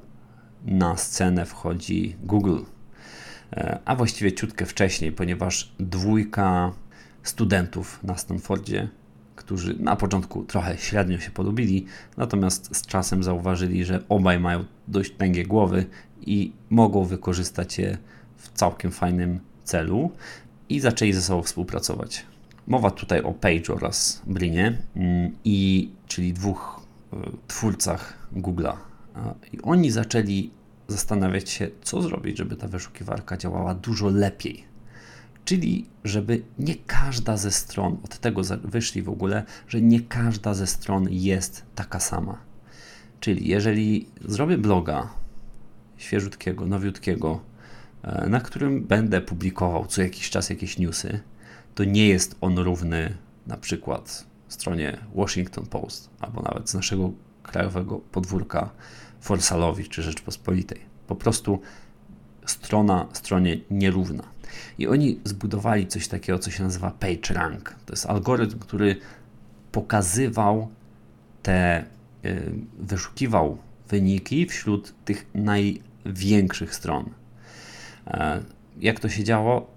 na 0.66 0.98
scenę 0.98 1.46
wchodzi 1.46 2.16
Google, 2.24 2.60
e, 3.54 3.80
a 3.86 3.96
właściwie 3.96 4.34
ciutkę 4.34 4.66
wcześniej, 4.66 5.12
ponieważ 5.12 5.74
dwójka 5.80 6.72
studentów 7.24 8.00
na 8.04 8.18
Stanfordzie, 8.18 8.90
którzy 9.36 9.76
na 9.80 9.96
początku 9.96 10.44
trochę 10.44 10.78
średnio 10.78 11.20
się 11.20 11.32
polubili, 11.32 11.86
natomiast 12.18 12.76
z 12.76 12.86
czasem 12.86 13.24
zauważyli, 13.24 13.86
że 13.86 14.04
obaj 14.10 14.40
mają 14.40 14.66
dość 14.88 15.12
tęgie 15.12 15.46
głowy 15.46 15.86
i 16.22 16.52
mogą 16.70 17.06
wykorzystać 17.06 17.78
je 17.78 17.98
w 18.38 18.52
całkiem 18.52 18.92
fajnym 18.92 19.40
celu 19.64 20.12
i 20.70 20.80
zaczęli 20.80 21.14
ze 21.14 21.22
sobą 21.22 21.42
współpracować. 21.42 22.26
Mowa 22.68 22.92
tutaj 22.92 23.22
o 23.22 23.34
Page 23.34 23.74
oraz 23.74 24.22
Brinie, 24.28 24.78
mm, 24.96 25.32
i, 25.44 25.90
czyli 26.08 26.34
dwóch 26.34 26.82
e, 27.14 27.18
twórcach 27.48 28.28
Google'a. 28.36 28.76
I 29.54 29.62
oni 29.62 29.92
zaczęli 29.92 30.52
zastanawiać 30.88 31.50
się, 31.50 31.70
co 31.82 32.02
zrobić, 32.02 32.38
żeby 32.38 32.56
ta 32.56 32.68
wyszukiwarka 32.68 33.38
działała 33.38 33.74
dużo 33.74 34.08
lepiej. 34.08 34.64
Czyli, 35.46 35.86
żeby 36.04 36.42
nie 36.60 36.76
każda 36.76 37.38
ze 37.38 37.52
stron, 37.52 37.98
od 38.04 38.20
tego 38.20 38.42
wyszli 38.64 39.02
w 39.02 39.10
ogóle, 39.10 39.44
że 39.68 39.82
nie 39.82 40.02
każda 40.02 40.54
ze 40.54 40.68
stron 40.68 41.08
jest 41.10 41.66
taka 41.76 42.00
sama. 42.00 42.38
Czyli, 43.20 43.48
jeżeli 43.48 44.08
zrobię 44.26 44.58
bloga 44.58 45.10
świeżutkiego, 45.98 46.66
nowiutkiego, 46.66 47.40
e, 48.04 48.30
na 48.30 48.40
którym 48.40 48.84
będę 48.84 49.22
publikował 49.22 49.86
co 49.86 50.02
jakiś 50.02 50.30
czas 50.30 50.50
jakieś 50.50 50.78
newsy, 50.78 51.20
to 51.76 51.84
nie 51.84 52.08
jest 52.08 52.36
on 52.42 52.58
równy 52.58 53.18
na 53.48 53.58
przykład 53.58 54.26
stronie 54.48 54.98
Washington 55.16 55.66
Post 55.66 56.10
albo 56.20 56.42
nawet 56.42 56.70
z 56.70 56.74
naszego 56.74 57.12
krajowego 57.44 58.00
podwórka 58.00 58.70
Forsalowi 59.22 59.90
czy 59.90 60.02
Rzeczpospolitej. 60.02 60.80
Po 61.08 61.16
prostu 61.16 61.60
strona 62.46 63.08
stronie 63.14 63.58
nierówna. 63.72 64.24
I 64.78 64.88
oni 64.88 65.20
zbudowali 65.24 65.88
coś 65.88 66.08
takiego, 66.08 66.40
co 66.40 66.52
się 66.52 66.64
nazywa 66.64 66.92
PageRank. 66.92 67.76
To 67.86 67.94
jest 67.94 68.06
algorytm, 68.06 68.60
który 68.60 68.96
pokazywał 69.72 70.70
te, 71.44 71.86
y, 72.26 72.52
wyszukiwał 72.80 73.58
wyniki 73.90 74.46
wśród 74.46 74.94
tych 75.06 75.26
największych 75.36 76.76
stron. 76.76 77.10
E, 78.08 78.42
jak 78.80 79.00
to 79.00 79.10
się 79.10 79.24
działo? 79.24 79.73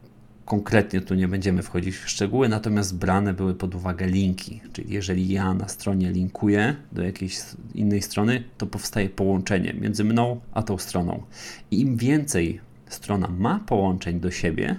Konkretnie 0.46 1.00
tu 1.00 1.14
nie 1.14 1.28
będziemy 1.28 1.62
wchodzić 1.62 1.96
w 1.96 2.08
szczegóły, 2.08 2.48
natomiast 2.48 2.98
brane 2.98 3.34
były 3.34 3.54
pod 3.54 3.74
uwagę 3.74 4.06
linki. 4.06 4.60
Czyli 4.72 4.94
jeżeli 4.94 5.28
ja 5.28 5.54
na 5.54 5.68
stronie 5.68 6.12
linkuję 6.12 6.76
do 6.92 7.02
jakiejś 7.02 7.38
innej 7.74 8.02
strony, 8.02 8.44
to 8.58 8.66
powstaje 8.66 9.08
połączenie 9.08 9.74
między 9.80 10.04
mną 10.04 10.40
a 10.52 10.62
tą 10.62 10.78
stroną. 10.78 11.22
I 11.70 11.80
im 11.80 11.96
więcej 11.96 12.60
strona 12.88 13.28
ma 13.28 13.60
połączeń 13.60 14.20
do 14.20 14.30
siebie, 14.30 14.78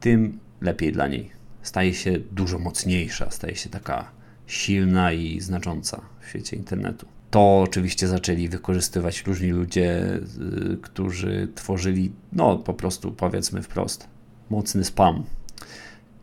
tym 0.00 0.38
lepiej 0.60 0.92
dla 0.92 1.08
niej. 1.08 1.30
Staje 1.62 1.94
się 1.94 2.18
dużo 2.32 2.58
mocniejsza, 2.58 3.30
staje 3.30 3.56
się 3.56 3.70
taka 3.70 4.10
silna 4.46 5.12
i 5.12 5.40
znacząca 5.40 6.00
w 6.20 6.28
świecie 6.28 6.56
internetu. 6.56 7.06
To 7.30 7.60
oczywiście 7.60 8.08
zaczęli 8.08 8.48
wykorzystywać 8.48 9.22
różni 9.26 9.50
ludzie, 9.50 10.20
y, 10.72 10.78
którzy 10.82 11.48
tworzyli, 11.54 12.12
no 12.32 12.56
po 12.56 12.74
prostu 12.74 13.12
powiedzmy 13.12 13.62
wprost, 13.62 14.17
mocny 14.50 14.84
spam. 14.84 15.24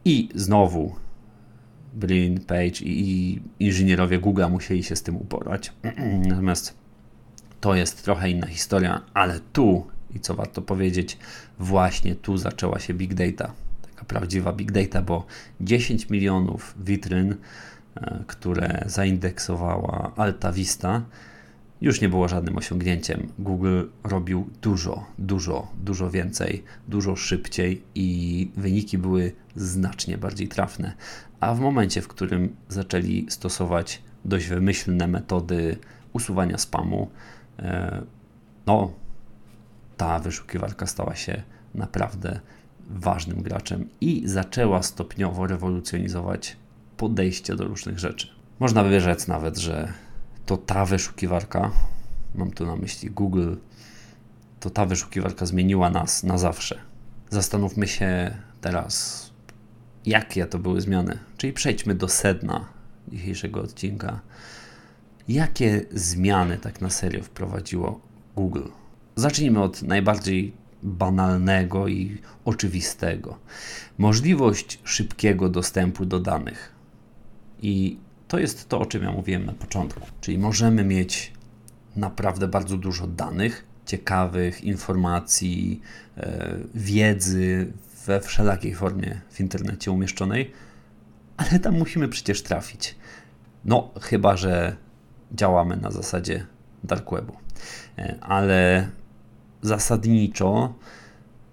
I 0.05 0.29
znowu 0.35 0.95
Brin, 1.93 2.39
Page 2.39 2.81
i 2.81 3.41
inżynierowie 3.59 4.19
Google 4.19 4.45
musieli 4.49 4.83
się 4.83 4.95
z 4.95 5.03
tym 5.03 5.15
uporać. 5.15 5.73
Natomiast 6.29 6.73
to 7.61 7.75
jest 7.75 8.03
trochę 8.03 8.29
inna 8.29 8.47
historia, 8.47 9.01
ale 9.13 9.39
tu, 9.53 9.87
i 10.15 10.19
co 10.19 10.35
warto 10.35 10.61
powiedzieć, 10.61 11.17
właśnie 11.59 12.15
tu 12.15 12.37
zaczęła 12.37 12.79
się 12.79 12.93
big 12.93 13.13
data. 13.13 13.53
Taka 13.81 14.05
prawdziwa 14.05 14.53
big 14.53 14.71
data, 14.71 15.01
bo 15.01 15.25
10 15.61 16.09
milionów 16.09 16.75
witryn, 16.79 17.35
e, 17.95 18.23
które 18.27 18.83
zaindeksowała 18.85 20.11
Alta 20.15 20.51
Vista, 20.51 21.01
już 21.85 22.01
nie 22.01 22.09
było 22.09 22.27
żadnym 22.27 22.57
osiągnięciem. 22.57 23.27
Google 23.39 23.83
robił 24.03 24.49
dużo, 24.61 25.05
dużo, 25.17 25.67
dużo 25.83 26.09
więcej, 26.09 26.63
dużo 26.87 27.15
szybciej 27.15 27.83
i 27.95 28.51
wyniki 28.57 28.97
były 28.97 29.31
znacznie 29.55 30.17
bardziej 30.17 30.47
trafne. 30.47 30.93
A 31.39 31.53
w 31.53 31.59
momencie, 31.59 32.01
w 32.01 32.07
którym 32.07 32.55
zaczęli 32.69 33.25
stosować 33.29 34.01
dość 34.25 34.47
wymyślne 34.47 35.07
metody 35.07 35.77
usuwania 36.13 36.57
spamu, 36.57 37.09
e, 37.59 38.01
no, 38.65 38.91
ta 39.97 40.19
wyszukiwarka 40.19 40.87
stała 40.87 41.15
się 41.15 41.43
naprawdę 41.75 42.39
ważnym 42.89 43.41
graczem 43.41 43.89
i 44.01 44.21
zaczęła 44.25 44.83
stopniowo 44.83 45.47
rewolucjonizować 45.47 46.57
podejście 46.97 47.55
do 47.55 47.63
różnych 47.63 47.99
rzeczy. 47.99 48.27
Można 48.59 48.83
by 48.83 49.01
rzec 49.01 49.27
nawet, 49.27 49.57
że 49.57 49.93
to 50.45 50.57
ta 50.57 50.85
wyszukiwarka, 50.85 51.71
mam 52.35 52.51
tu 52.51 52.65
na 52.65 52.75
myśli 52.75 53.09
Google, 53.09 53.55
to 54.59 54.69
ta 54.69 54.85
wyszukiwarka 54.85 55.45
zmieniła 55.45 55.89
nas 55.89 56.23
na 56.23 56.37
zawsze. 56.37 56.79
Zastanówmy 57.29 57.87
się 57.87 58.37
teraz, 58.61 59.25
jakie 60.05 60.45
to 60.45 60.59
były 60.59 60.81
zmiany. 60.81 61.19
Czyli 61.37 61.53
przejdźmy 61.53 61.95
do 61.95 62.07
sedna 62.07 62.67
dzisiejszego 63.07 63.61
odcinka. 63.61 64.19
Jakie 65.27 65.85
zmiany 65.91 66.57
tak 66.57 66.81
na 66.81 66.89
serio 66.89 67.23
wprowadziło 67.23 68.01
Google? 68.35 68.67
Zacznijmy 69.15 69.61
od 69.61 69.81
najbardziej 69.81 70.53
banalnego 70.83 71.87
i 71.87 72.21
oczywistego. 72.45 73.37
Możliwość 73.97 74.79
szybkiego 74.83 75.49
dostępu 75.49 76.05
do 76.05 76.19
danych. 76.19 76.71
I 77.61 77.97
to 78.27 78.39
jest 78.39 78.69
to, 78.69 78.79
o 78.79 78.85
czym 78.85 79.03
ja 79.03 79.11
mówiłem 79.11 79.45
na 79.45 79.53
początku. 79.53 80.01
Czyli 80.21 80.37
możemy 80.37 80.83
mieć 80.83 81.33
naprawdę 81.95 82.47
bardzo 82.47 82.77
dużo 82.77 83.07
danych, 83.07 83.65
ciekawych 83.85 84.63
informacji, 84.63 85.81
e, 86.17 86.57
wiedzy 86.75 87.73
we 88.05 88.21
wszelakiej 88.21 88.75
formie 88.75 89.21
w 89.29 89.39
internecie 89.39 89.91
umieszczonej, 89.91 90.51
ale 91.37 91.59
tam 91.59 91.77
musimy 91.77 92.07
przecież 92.07 92.43
trafić. 92.43 92.95
No, 93.65 93.91
chyba 94.01 94.37
że 94.37 94.75
działamy 95.31 95.77
na 95.77 95.91
zasadzie 95.91 96.45
dark 96.83 97.11
webu. 97.11 97.33
E, 97.97 98.15
ale 98.21 98.89
zasadniczo 99.61 100.73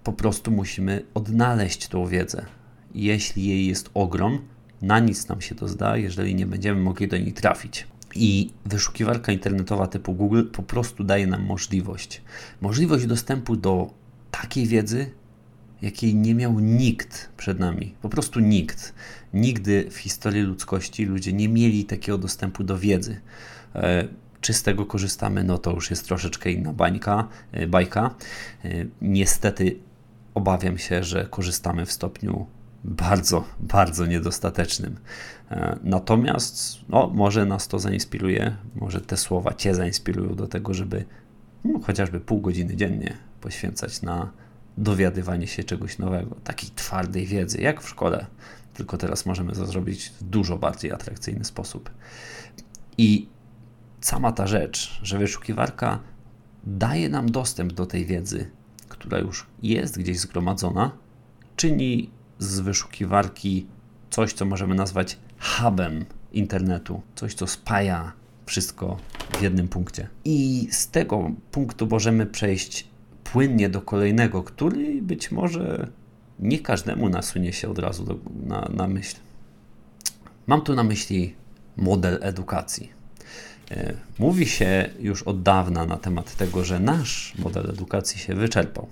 po 0.03 0.13
prostu 0.13 0.51
musimy 0.51 1.05
odnaleźć 1.13 1.87
tą 1.87 2.07
wiedzę. 2.07 2.45
Jeśli 2.95 3.45
jej 3.45 3.67
jest 3.67 3.89
ogrom, 3.93 4.41
na 4.83 4.99
nic 4.99 5.27
nam 5.27 5.41
się 5.41 5.55
to 5.55 5.67
zda, 5.67 5.97
jeżeli 5.97 6.35
nie 6.35 6.45
będziemy 6.45 6.81
mogli 6.81 7.07
do 7.07 7.17
niej 7.17 7.33
trafić. 7.33 7.87
I 8.15 8.51
wyszukiwarka 8.65 9.31
internetowa 9.31 9.87
typu 9.87 10.13
Google 10.13 10.43
po 10.51 10.63
prostu 10.63 11.03
daje 11.03 11.27
nam 11.27 11.45
możliwość. 11.45 12.21
Możliwość 12.61 13.05
dostępu 13.05 13.55
do 13.55 13.93
takiej 14.31 14.67
wiedzy, 14.67 15.11
jakiej 15.81 16.15
nie 16.15 16.35
miał 16.35 16.59
nikt 16.59 17.29
przed 17.37 17.59
nami. 17.59 17.95
Po 18.01 18.09
prostu 18.09 18.39
nikt. 18.39 18.93
Nigdy 19.33 19.87
w 19.91 19.97
historii 19.97 20.41
ludzkości 20.41 21.05
ludzie 21.05 21.33
nie 21.33 21.49
mieli 21.49 21.85
takiego 21.85 22.17
dostępu 22.17 22.63
do 22.63 22.77
wiedzy. 22.77 23.21
E, 23.75 24.07
czy 24.41 24.53
z 24.53 24.63
tego 24.63 24.85
korzystamy, 24.85 25.43
no 25.43 25.57
to 25.57 25.71
już 25.71 25.89
jest 25.89 26.05
troszeczkę 26.05 26.51
inna 26.51 26.73
bańka, 26.73 27.27
e, 27.51 27.67
bajka. 27.67 28.15
E, 28.65 28.85
niestety 29.01 29.79
obawiam 30.33 30.77
się, 30.77 31.03
że 31.03 31.27
korzystamy 31.29 31.85
w 31.85 31.91
stopniu 31.91 32.47
bardzo, 32.83 33.43
bardzo 33.59 34.05
niedostatecznym. 34.05 34.99
E, 35.51 35.79
natomiast 35.83 36.79
no, 36.89 37.11
może 37.13 37.45
nas 37.45 37.67
to 37.67 37.79
zainspiruje, 37.79 38.55
może 38.75 39.01
te 39.01 39.17
słowa 39.17 39.53
Cię 39.53 39.75
zainspirują 39.75 40.35
do 40.35 40.47
tego, 40.47 40.73
żeby 40.73 41.05
no, 41.65 41.79
chociażby 41.79 42.19
pół 42.19 42.41
godziny 42.41 42.75
dziennie 42.75 43.17
poświęcać 43.41 44.01
na 44.01 44.31
dowiadywanie 44.77 45.47
się 45.47 45.63
czegoś 45.63 45.97
nowego, 45.97 46.35
takiej 46.43 46.69
twardej 46.75 47.25
wiedzy, 47.25 47.61
jak 47.61 47.81
w 47.81 47.89
szkole, 47.89 48.25
tylko 48.73 48.97
teraz 48.97 49.25
możemy 49.25 49.53
to 49.53 49.65
zrobić 49.65 50.09
w 50.09 50.23
dużo 50.23 50.57
bardziej 50.57 50.91
atrakcyjny 50.91 51.45
sposób. 51.45 51.89
I 52.97 53.27
sama 54.01 54.31
ta 54.31 54.47
rzecz, 54.47 54.99
że 55.03 55.17
wyszukiwarka 55.17 55.99
daje 56.63 57.09
nam 57.09 57.31
dostęp 57.31 57.73
do 57.73 57.85
tej 57.85 58.05
wiedzy, 58.05 58.49
która 58.89 59.19
już 59.19 59.45
jest 59.63 59.99
gdzieś 59.99 60.19
zgromadzona, 60.19 60.91
czyni 61.55 62.09
z 62.39 62.59
wyszukiwarki 62.59 63.67
coś, 64.09 64.33
co 64.33 64.45
możemy 64.45 64.75
nazwać 64.75 65.17
hubem 65.39 66.05
internetu, 66.33 67.01
coś, 67.15 67.33
co 67.33 67.47
spaja 67.47 68.11
wszystko 68.45 68.97
w 69.39 69.41
jednym 69.41 69.67
punkcie. 69.67 70.07
I 70.25 70.67
z 70.71 70.87
tego 70.87 71.31
punktu 71.51 71.87
możemy 71.87 72.25
przejść 72.25 72.87
płynnie 73.23 73.69
do 73.69 73.81
kolejnego, 73.81 74.43
który 74.43 75.01
być 75.01 75.31
może 75.31 75.87
nie 76.39 76.59
każdemu 76.59 77.09
nasunie 77.09 77.53
się 77.53 77.69
od 77.69 77.79
razu 77.79 78.03
do, 78.03 78.17
na, 78.45 78.69
na 78.73 78.87
myśl. 78.87 79.15
Mam 80.47 80.61
tu 80.61 80.75
na 80.75 80.83
myśli 80.83 81.35
model 81.77 82.19
edukacji. 82.21 82.91
E, 83.71 83.93
mówi 84.19 84.45
się 84.45 84.89
już 84.99 85.23
od 85.23 85.41
dawna 85.41 85.85
na 85.85 85.97
temat 85.97 86.35
tego, 86.35 86.63
że 86.63 86.79
nasz 86.79 87.33
model 87.39 87.69
edukacji 87.69 88.19
się 88.19 88.35
wyczerpał, 88.35 88.87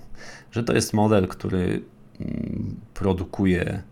że 0.52 0.64
to 0.64 0.72
jest 0.72 0.92
model, 0.92 1.28
który 1.28 1.82
produkuje 2.94 3.82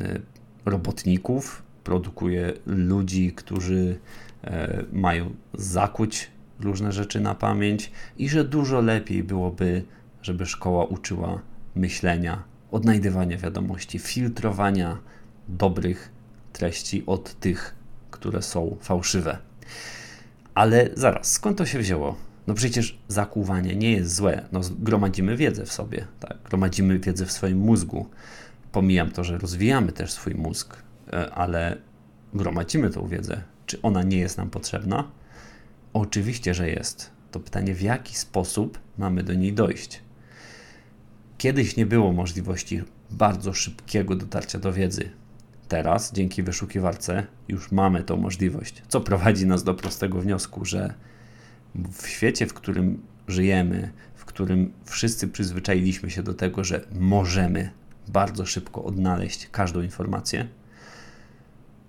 e, 0.00 0.20
robotników, 0.64 1.62
produkuje 1.84 2.52
ludzi, 2.66 3.32
którzy 3.32 3.98
e, 4.44 4.84
mają 4.92 5.34
zakuć 5.54 6.30
różne 6.60 6.92
rzeczy 6.92 7.20
na 7.20 7.34
pamięć 7.34 7.90
i 8.18 8.28
że 8.28 8.44
dużo 8.44 8.80
lepiej 8.80 9.24
byłoby, 9.24 9.82
żeby 10.22 10.46
szkoła 10.46 10.84
uczyła 10.84 11.42
myślenia, 11.74 12.42
odnajdywania 12.70 13.36
wiadomości, 13.36 13.98
filtrowania 13.98 14.98
dobrych 15.48 16.12
treści 16.52 17.02
od 17.06 17.40
tych, 17.40 17.74
które 18.10 18.42
są 18.42 18.76
fałszywe. 18.80 19.38
Ale 20.54 20.88
zaraz, 20.94 21.32
skąd 21.32 21.58
to 21.58 21.66
się 21.66 21.78
wzięło? 21.78 22.16
No 22.46 22.54
przecież 22.54 22.98
zakłuwanie 23.08 23.76
nie 23.76 23.92
jest 23.92 24.14
złe. 24.14 24.48
No, 24.52 24.60
gromadzimy 24.78 25.36
wiedzę 25.36 25.66
w 25.66 25.72
sobie, 25.72 26.06
tak? 26.20 26.38
gromadzimy 26.44 26.98
wiedzę 26.98 27.26
w 27.26 27.32
swoim 27.32 27.58
mózgu. 27.58 28.06
Pomijam 28.72 29.10
to, 29.10 29.24
że 29.24 29.38
rozwijamy 29.38 29.92
też 29.92 30.12
swój 30.12 30.34
mózg, 30.34 30.76
e, 31.12 31.30
ale 31.30 31.76
gromadzimy 32.34 32.90
tą 32.90 33.08
wiedzę. 33.08 33.42
Czy 33.66 33.82
ona 33.82 34.02
nie 34.02 34.18
jest 34.18 34.38
nam 34.38 34.50
potrzebna? 34.50 35.10
Oczywiście, 35.92 36.54
że 36.54 36.70
jest. 36.70 37.10
To 37.30 37.40
pytanie, 37.40 37.74
w 37.74 37.82
jaki 37.82 38.16
sposób 38.16 38.78
mamy 38.98 39.22
do 39.22 39.34
niej 39.34 39.52
dojść. 39.52 40.00
Kiedyś 41.38 41.76
nie 41.76 41.86
było 41.86 42.12
możliwości 42.12 42.82
bardzo 43.10 43.52
szybkiego 43.52 44.14
dotarcia 44.14 44.58
do 44.58 44.72
wiedzy. 44.72 45.10
Teraz, 45.68 46.12
dzięki 46.12 46.42
wyszukiwarce, 46.42 47.26
już 47.48 47.72
mamy 47.72 48.02
tą 48.02 48.16
możliwość, 48.16 48.82
co 48.88 49.00
prowadzi 49.00 49.46
nas 49.46 49.64
do 49.64 49.74
prostego 49.74 50.20
wniosku, 50.20 50.64
że 50.64 50.94
w 51.92 52.06
świecie, 52.06 52.46
w 52.46 52.54
którym 52.54 53.02
żyjemy, 53.28 53.92
w 54.14 54.24
którym 54.24 54.72
wszyscy 54.84 55.28
przyzwyczailiśmy 55.28 56.10
się 56.10 56.22
do 56.22 56.34
tego, 56.34 56.64
że 56.64 56.86
możemy 56.92 57.70
bardzo 58.08 58.46
szybko 58.46 58.84
odnaleźć 58.84 59.48
każdą 59.50 59.82
informację, 59.82 60.48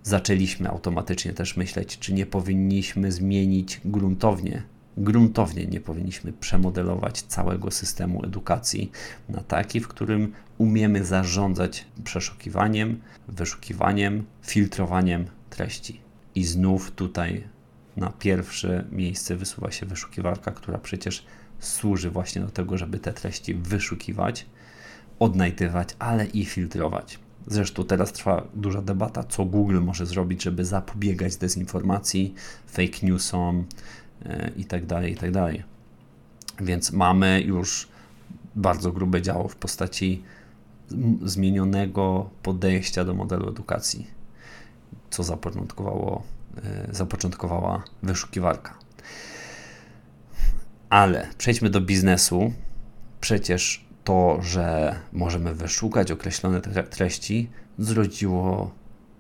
zaczęliśmy 0.04 0.69
automatycznie 0.69 1.34
też 1.34 1.58
myśleć, 1.58 2.00
czy 2.00 2.13
nie 2.13 2.26
powinniśmy 2.26 3.12
zmienić 3.12 3.82
gruntownie, 3.86 4.63
gruntownie 4.97 5.65
nie 5.65 5.80
powinniśmy 5.80 6.34
przemodelować 6.34 7.21
całego 7.21 7.71
systemu 7.71 8.26
edukacji 8.26 8.91
na 9.30 9.41
taki, 9.41 9.80
w 9.80 9.88
którym 9.88 10.34
umiemy 10.58 11.06
zarządzać 11.06 11.86
przeszukiwaniem, 12.04 13.02
wyszukiwaniem, 13.28 14.26
filtrowaniem 14.41 15.26
treści. 15.50 16.02
I 16.36 16.43
znów 16.43 16.91
tutaj 16.91 17.43
na 17.98 18.10
pierwsze 18.10 18.86
miejsce 18.92 19.36
wysuwa 19.36 19.72
się 19.72 19.86
wyszukiwarka, 19.86 20.52
która 20.52 20.78
przecież 20.78 21.26
służy 21.60 22.10
właśnie 22.10 22.42
do 22.42 22.50
tego, 22.50 22.78
żeby 22.78 23.00
te 23.00 23.14
treści 23.14 23.54
wyszukiwać, 23.54 24.46
odnajdywać, 25.20 25.96
ale 26.00 26.26
i 26.26 26.46
filtrować. 26.46 27.20
Zresztą 27.48 27.84
teraz 27.84 28.12
trwa 28.12 28.48
duża 28.54 28.82
debata, 28.82 29.24
co 29.24 29.46
Google 29.46 29.80
może 29.82 30.06
zrobić, 30.06 30.44
żeby 30.44 30.66
zapobiegać 30.66 31.36
dezinformacji, 31.36 32.34
fake 32.68 32.98
newsom 33.04 33.66
itd., 34.58 34.98
e, 34.98 35.10
itd. 35.10 35.32
Tak 35.32 36.66
Więc 36.66 36.92
mamy 36.92 37.42
już 37.42 37.88
bardzo 38.56 38.92
grube 38.92 39.22
działo 39.22 39.48
w 39.48 39.56
postaci 39.56 40.24
zmienionego 41.24 42.30
podejścia 42.44 43.06
do 43.06 43.14
modelu 43.14 43.50
edukacji, 43.50 44.08
co 45.10 45.24
zapoczątkowało, 45.24 46.24
zapoczątkowała 46.91 47.84
wyszukiwarka. 48.04 48.74
Ale 50.89 51.28
przejdźmy 51.38 51.70
do 51.70 51.82
biznesu. 51.82 52.54
Przecież 53.22 53.86
to, 54.04 54.39
że 54.41 54.96
możemy 55.13 55.56
wyszukać 55.56 56.12
określone 56.12 56.62
treści, 56.62 57.50
zrodziło 57.80 58.72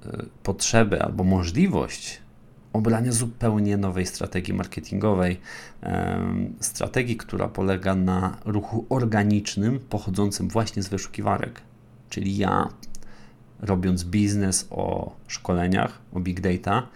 e, 0.05 0.25
potrzebę 0.43 1.03
albo 1.03 1.23
możliwość 1.23 2.21
obrania 2.77 3.11
zupełnie 3.11 3.77
nowej 3.77 4.05
strategii 4.05 4.53
marketingowej. 4.53 5.39
Strategii, 6.59 7.17
która 7.17 7.47
polega 7.47 7.95
na 7.95 8.37
ruchu 8.45 8.85
organicznym 8.89 9.79
pochodzącym 9.79 10.47
właśnie 10.47 10.83
z 10.83 10.87
wyszukiwarek. 10.87 11.61
Czyli 12.09 12.37
ja, 12.37 12.69
robiąc 13.59 14.03
biznes 14.03 14.67
o 14.69 15.15
szkoleniach, 15.27 15.99
o 16.13 16.19
big 16.19 16.41
data, 16.41 16.87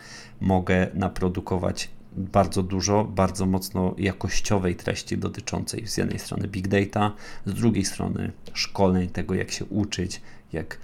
mogę 0.42 0.88
naprodukować 0.94 1.90
bardzo 2.16 2.64
dużo, 2.64 3.04
bardzo 3.04 3.46
mocno 3.46 3.96
jakościowej 3.98 4.76
treści 4.76 5.18
dotyczącej 5.18 5.88
z 5.88 5.98
jednej 5.98 6.20
strony 6.20 6.48
big 6.48 6.68
data, 6.68 7.14
z 7.46 7.54
drugiej 7.54 7.86
strony 7.86 8.32
szkoleń, 8.54 9.10
tego 9.10 9.36
jak 9.36 9.52
się 9.52 9.66
uczyć, 9.66 10.22
jak 10.54 10.78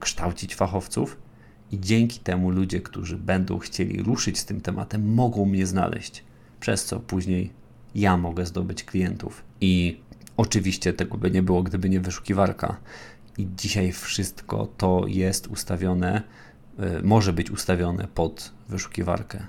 kształcić 0.00 0.54
fachowców. 0.54 1.16
I 1.72 1.80
dzięki 1.80 2.20
temu 2.20 2.50
ludzie, 2.50 2.80
którzy 2.80 3.16
będą 3.16 3.58
chcieli 3.58 4.02
ruszyć 4.02 4.38
z 4.38 4.44
tym 4.44 4.60
tematem, 4.60 5.14
mogą 5.14 5.44
mnie 5.44 5.66
znaleźć, 5.66 6.24
przez 6.60 6.84
co 6.84 7.00
później 7.00 7.50
ja 7.94 8.16
mogę 8.16 8.46
zdobyć 8.46 8.84
klientów. 8.84 9.44
I 9.60 10.00
oczywiście 10.36 10.92
tego 10.92 11.18
by 11.18 11.30
nie 11.30 11.42
było, 11.42 11.62
gdyby 11.62 11.88
nie 11.88 12.00
wyszukiwarka. 12.00 12.76
I 13.38 13.48
dzisiaj 13.56 13.92
wszystko 13.92 14.68
to 14.76 15.04
jest 15.06 15.46
ustawione, 15.46 16.22
może 17.02 17.32
być 17.32 17.50
ustawione 17.50 18.08
pod 18.14 18.52
wyszukiwarkę 18.68 19.46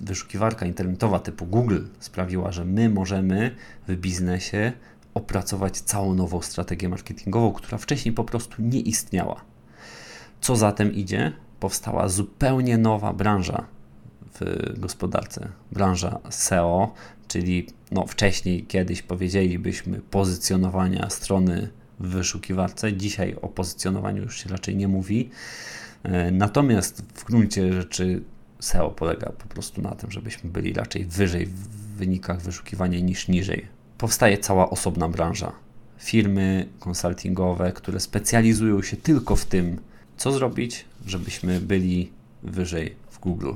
wyszukiwarka 0.00 0.66
internetowa 0.66 1.18
typu 1.18 1.46
Google 1.46 1.80
sprawiła, 2.00 2.52
że 2.52 2.64
my 2.64 2.88
możemy 2.88 3.56
w 3.88 3.96
biznesie 3.96 4.72
opracować 5.14 5.80
całą 5.80 6.14
nową 6.14 6.42
strategię 6.42 6.88
marketingową, 6.88 7.52
która 7.52 7.78
wcześniej 7.78 8.14
po 8.14 8.24
prostu 8.24 8.62
nie 8.62 8.80
istniała. 8.80 9.40
Co 10.40 10.56
za 10.56 10.72
tym 10.72 10.94
idzie? 10.94 11.32
Powstała 11.60 12.08
zupełnie 12.08 12.78
nowa 12.78 13.12
branża 13.12 13.66
w 14.40 14.80
gospodarce. 14.80 15.48
Branża 15.72 16.18
SEO, 16.30 16.94
czyli 17.28 17.66
no, 17.90 18.06
wcześniej 18.06 18.66
kiedyś 18.66 19.02
powiedzielibyśmy 19.02 20.00
pozycjonowania 20.00 21.10
strony 21.10 21.68
w 22.00 22.08
wyszukiwarce. 22.08 22.92
Dzisiaj 22.92 23.36
o 23.42 23.48
pozycjonowaniu 23.48 24.22
już 24.22 24.42
się 24.42 24.50
raczej 24.50 24.76
nie 24.76 24.88
mówi. 24.88 25.30
E, 26.02 26.30
natomiast 26.30 27.02
w 27.14 27.24
gruncie 27.24 27.72
rzeczy 27.72 28.22
SEO 28.60 28.90
polega 28.90 29.32
po 29.38 29.48
prostu 29.48 29.82
na 29.82 29.90
tym, 29.90 30.10
żebyśmy 30.10 30.50
byli 30.50 30.72
raczej 30.72 31.04
wyżej 31.04 31.46
w 31.46 31.68
wynikach 31.96 32.40
wyszukiwania 32.40 33.00
niż 33.00 33.28
niżej. 33.28 33.66
Powstaje 33.98 34.38
cała 34.38 34.70
osobna 34.70 35.08
branża. 35.08 35.52
Firmy 35.98 36.68
konsultingowe, 36.78 37.72
które 37.72 38.00
specjalizują 38.00 38.82
się 38.82 38.96
tylko 38.96 39.36
w 39.36 39.44
tym, 39.44 39.80
co 40.16 40.32
zrobić, 40.32 40.84
żebyśmy 41.06 41.60
byli 41.60 42.12
wyżej 42.42 42.94
w 43.10 43.18
Google. 43.18 43.52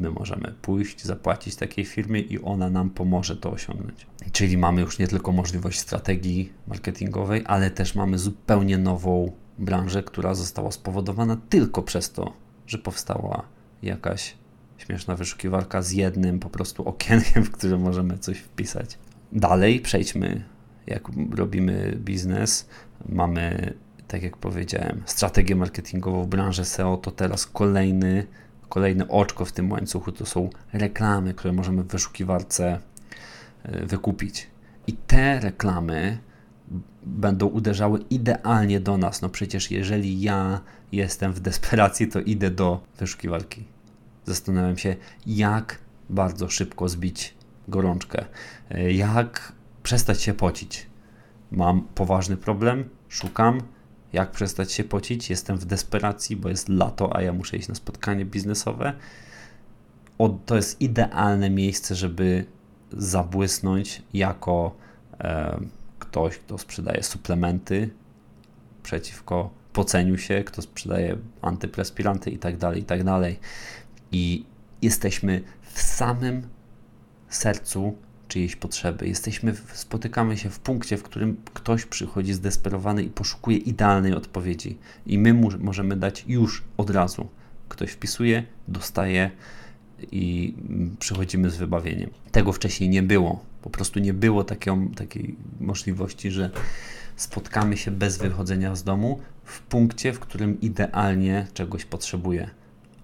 My 0.00 0.10
możemy 0.10 0.54
pójść, 0.62 1.04
zapłacić 1.04 1.56
takiej 1.56 1.84
firmie 1.84 2.20
i 2.20 2.42
ona 2.42 2.70
nam 2.70 2.90
pomoże 2.90 3.36
to 3.36 3.50
osiągnąć. 3.50 4.06
Czyli 4.32 4.58
mamy 4.58 4.80
już 4.80 4.98
nie 4.98 5.08
tylko 5.08 5.32
możliwość 5.32 5.78
strategii 5.78 6.52
marketingowej, 6.66 7.42
ale 7.46 7.70
też 7.70 7.94
mamy 7.94 8.18
zupełnie 8.18 8.78
nową 8.78 9.32
branżę, 9.58 10.02
która 10.02 10.34
została 10.34 10.72
spowodowana 10.72 11.36
tylko 11.48 11.82
przez 11.82 12.12
to, 12.12 12.32
że 12.66 12.78
powstała 12.78 13.42
jakaś 13.82 14.34
śmieszna 14.78 15.16
wyszukiwarka 15.16 15.82
z 15.82 15.92
jednym 15.92 16.38
po 16.38 16.50
prostu 16.50 16.88
okienkiem, 16.88 17.44
w 17.44 17.50
którym 17.50 17.80
możemy 17.80 18.18
coś 18.18 18.38
wpisać. 18.38 18.98
Dalej 19.32 19.80
przejdźmy, 19.80 20.44
jak 20.86 21.02
robimy 21.36 21.96
biznes, 21.96 22.68
mamy, 23.08 23.74
tak 24.08 24.22
jak 24.22 24.36
powiedziałem, 24.36 25.02
strategię 25.06 25.56
marketingową 25.56 26.22
w 26.22 26.26
branży 26.26 26.64
SEO, 26.64 26.96
to 26.96 27.10
teraz 27.10 27.46
kolejny, 27.46 28.26
kolejne 28.68 29.08
oczko 29.08 29.44
w 29.44 29.52
tym 29.52 29.72
łańcuchu 29.72 30.12
to 30.12 30.26
są 30.26 30.50
reklamy, 30.72 31.34
które 31.34 31.52
możemy 31.52 31.82
w 31.82 31.86
wyszukiwarce 31.86 32.78
e, 33.62 33.86
wykupić. 33.86 34.46
I 34.86 34.92
te 34.92 35.40
reklamy 35.40 36.18
będą 37.02 37.46
uderzały 37.46 38.00
idealnie 38.10 38.80
do 38.80 38.98
nas. 38.98 39.22
No 39.22 39.28
przecież 39.28 39.70
jeżeli 39.70 40.20
ja 40.20 40.60
jestem 40.92 41.32
w 41.32 41.40
desperacji, 41.40 42.08
to 42.08 42.20
idę 42.20 42.50
do 42.50 42.80
wyszukiwarki 42.98 43.64
Zastanawiam 44.24 44.78
się, 44.78 44.96
jak 45.26 45.78
bardzo 46.10 46.48
szybko 46.48 46.88
zbić 46.88 47.34
gorączkę, 47.68 48.24
jak 48.88 49.52
przestać 49.82 50.22
się 50.22 50.34
pocić. 50.34 50.86
Mam 51.50 51.82
poważny 51.94 52.36
problem, 52.36 52.88
szukam, 53.08 53.60
jak 54.12 54.30
przestać 54.30 54.72
się 54.72 54.84
pocić. 54.84 55.30
Jestem 55.30 55.56
w 55.56 55.64
desperacji, 55.64 56.36
bo 56.36 56.48
jest 56.48 56.68
lato, 56.68 57.16
a 57.16 57.22
ja 57.22 57.32
muszę 57.32 57.56
iść 57.56 57.68
na 57.68 57.74
spotkanie 57.74 58.24
biznesowe. 58.24 58.92
O, 60.18 60.28
to 60.46 60.56
jest 60.56 60.80
idealne 60.80 61.50
miejsce, 61.50 61.94
żeby 61.94 62.44
zabłysnąć 62.92 64.02
jako 64.14 64.76
e, 65.20 65.60
ktoś, 66.12 66.38
kto 66.38 66.58
sprzedaje 66.58 67.02
suplementy 67.02 67.90
przeciwko 68.82 69.50
poceniu 69.72 70.18
się, 70.18 70.44
kto 70.44 70.62
sprzedaje 70.62 71.16
antyprespiranty 71.42 72.30
i 72.30 72.38
tak 72.38 72.56
dalej, 72.56 72.80
i 72.80 72.84
tak 72.84 73.04
i 74.12 74.44
jesteśmy 74.82 75.42
w 75.62 75.82
samym 75.82 76.48
sercu 77.28 77.96
czyjejś 78.28 78.56
potrzeby. 78.56 79.08
Jesteśmy, 79.08 79.54
spotykamy 79.72 80.36
się 80.38 80.50
w 80.50 80.58
punkcie, 80.58 80.96
w 80.96 81.02
którym 81.02 81.36
ktoś 81.54 81.84
przychodzi 81.84 82.34
zdesperowany 82.34 83.02
i 83.02 83.10
poszukuje 83.10 83.56
idealnej 83.56 84.14
odpowiedzi, 84.14 84.78
i 85.06 85.18
my 85.18 85.34
mu 85.34 85.48
możemy 85.58 85.96
dać 85.96 86.24
już 86.28 86.62
od 86.76 86.90
razu. 86.90 87.28
Ktoś 87.68 87.90
wpisuje, 87.90 88.44
dostaje 88.68 89.30
i 90.12 90.54
przychodzimy 90.98 91.50
z 91.50 91.56
wybawieniem. 91.56 92.10
Tego 92.32 92.52
wcześniej 92.52 92.90
nie 92.90 93.02
było. 93.02 93.51
Po 93.62 93.70
prostu 93.70 94.00
nie 94.00 94.14
było 94.14 94.44
takiej, 94.44 94.74
takiej 94.96 95.36
możliwości, 95.60 96.30
że 96.30 96.50
spotkamy 97.16 97.76
się 97.76 97.90
bez 97.90 98.18
wychodzenia 98.18 98.76
z 98.76 98.84
domu 98.84 99.20
w 99.44 99.60
punkcie, 99.60 100.12
w 100.12 100.20
którym 100.20 100.60
idealnie 100.60 101.46
czegoś 101.54 101.84
potrzebuję 101.84 102.50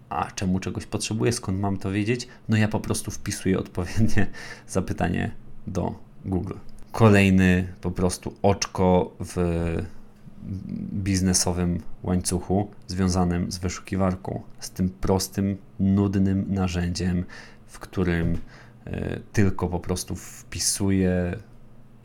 a 0.08 0.30
czemu 0.30 0.60
czegoś 0.60 0.86
potrzebuję, 0.86 1.32
skąd 1.32 1.60
mam 1.60 1.76
to 1.76 1.90
wiedzieć? 1.90 2.28
No 2.48 2.56
ja 2.56 2.68
po 2.68 2.80
prostu 2.80 3.10
wpisuję 3.10 3.58
odpowiednie 3.58 4.26
zapytanie 4.68 5.30
do 5.66 5.94
Google. 6.24 6.54
Kolejny 6.92 7.72
po 7.80 7.90
prostu 7.90 8.34
oczko 8.42 9.16
w 9.20 9.36
biznesowym 10.92 11.80
łańcuchu 12.02 12.70
związanym 12.86 13.52
z 13.52 13.58
wyszukiwarką, 13.58 14.42
z 14.60 14.70
tym 14.70 14.88
prostym, 14.88 15.56
nudnym 15.80 16.44
narzędziem, 16.48 17.24
w 17.66 17.78
którym 17.78 18.38
tylko 19.33 19.68
po 19.68 19.81
prostu 19.81 20.16
wpisuję 20.16 21.38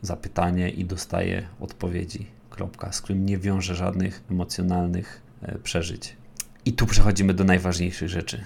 zapytanie 0.02 0.70
i 0.70 0.84
dostaję 0.84 1.46
odpowiedzi. 1.60 2.26
Kropka, 2.50 2.92
z 2.92 3.00
którym 3.00 3.26
nie 3.26 3.38
wiąże 3.38 3.74
żadnych 3.74 4.24
emocjonalnych 4.30 5.22
e, 5.42 5.58
przeżyć. 5.58 6.16
I 6.64 6.72
tu 6.72 6.86
przechodzimy 6.86 7.34
do 7.34 7.44
najważniejszych 7.44 8.08
rzeczy. 8.08 8.44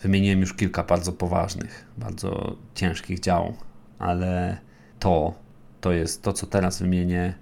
Wymieniłem 0.00 0.40
już 0.40 0.54
kilka 0.54 0.82
bardzo 0.82 1.12
poważnych, 1.12 1.84
bardzo 1.98 2.56
ciężkich 2.74 3.20
działów, 3.20 3.56
ale 3.98 4.58
to, 4.98 5.34
to 5.80 5.92
jest 5.92 6.22
to, 6.22 6.32
co 6.32 6.46
teraz 6.46 6.82
wymienię, 6.82 7.34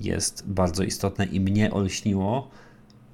jest 0.00 0.44
bardzo 0.46 0.82
istotne 0.82 1.24
i 1.24 1.40
mnie 1.40 1.70
olśniło 1.70 2.50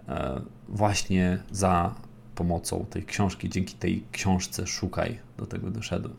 e, 0.09 0.41
właśnie 0.69 1.39
za 1.51 1.95
pomocą 2.35 2.87
tej 2.91 3.05
książki. 3.05 3.49
Dzięki 3.49 3.75
tej 3.75 4.05
książce 4.13 4.67
Szukaj 4.67 5.19
do 5.39 5.47
tego 5.47 5.71
doszedłem. 5.71 6.15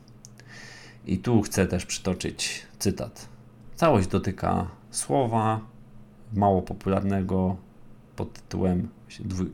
I 1.06 1.18
tu 1.18 1.42
chcę 1.42 1.68
też 1.68 1.86
przytoczyć 1.86 2.68
cytat. 2.80 3.30
Całość 3.76 4.08
dotyka 4.08 4.68
słowa 4.92 5.60
mało 6.34 6.62
popularnego 6.62 7.58
pod 8.16 8.34
tytułem 8.34 8.90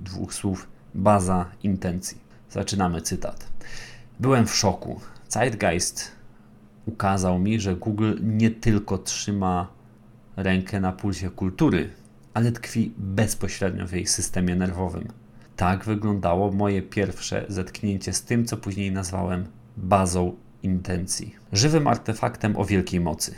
dwóch 0.02 0.34
słów 0.34 0.68
baza 0.96 1.46
intencji. 1.64 2.18
Zaczynamy 2.50 3.02
cytat. 3.02 3.48
Byłem 4.20 4.48
w 4.48 4.56
szoku. 4.56 5.02
Zeitgeist 5.30 6.12
ukazał 6.86 7.40
mi, 7.40 7.60
że 7.60 7.76
Google 7.76 8.14
nie 8.22 8.52
tylko 8.52 8.98
trzyma 8.98 9.68
rękę 10.36 10.80
na 10.80 10.92
pulsie 10.92 11.30
kultury, 11.30 11.90
ale 12.34 12.52
tkwi 12.52 12.94
bezpośrednio 12.98 13.88
w 13.88 13.94
jej 13.94 14.08
systemie 14.08 14.56
nerwowym. 14.56 15.08
Tak 15.56 15.86
wyglądało 15.86 16.52
moje 16.52 16.82
pierwsze 16.82 17.46
zetknięcie 17.48 18.14
z 18.14 18.24
tym, 18.24 18.46
co 18.46 18.58
później 18.58 18.92
nazwałem 18.92 19.46
bazą 19.78 20.36
intencji. 20.64 21.36
Żywym 21.54 21.88
artefaktem 21.88 22.58
o 22.58 22.66
wielkiej 22.66 23.00
mocy. 23.00 23.36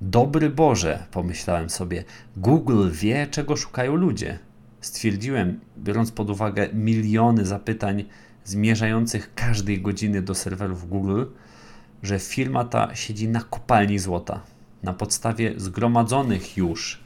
Dobry 0.00 0.50
Boże, 0.50 1.06
pomyślałem 1.10 1.70
sobie, 1.70 2.04
Google 2.36 2.90
wie, 2.92 3.26
czego 3.30 3.56
szukają 3.56 3.96
ludzie. 3.96 4.38
Stwierdziłem, 4.80 5.60
biorąc 5.78 6.12
pod 6.12 6.30
uwagę 6.30 6.68
miliony 6.72 7.44
zapytań 7.44 8.04
zmierzających 8.44 9.34
każdej 9.34 9.80
godziny 9.80 10.22
do 10.22 10.34
serwerów 10.34 10.88
Google, 10.88 11.24
że 12.02 12.18
firma 12.18 12.64
ta 12.64 12.94
siedzi 12.94 13.28
na 13.28 13.40
kopalni 13.40 13.98
złota. 13.98 14.40
Na 14.82 14.92
podstawie 14.92 15.54
zgromadzonych 15.56 16.56
już 16.56 17.00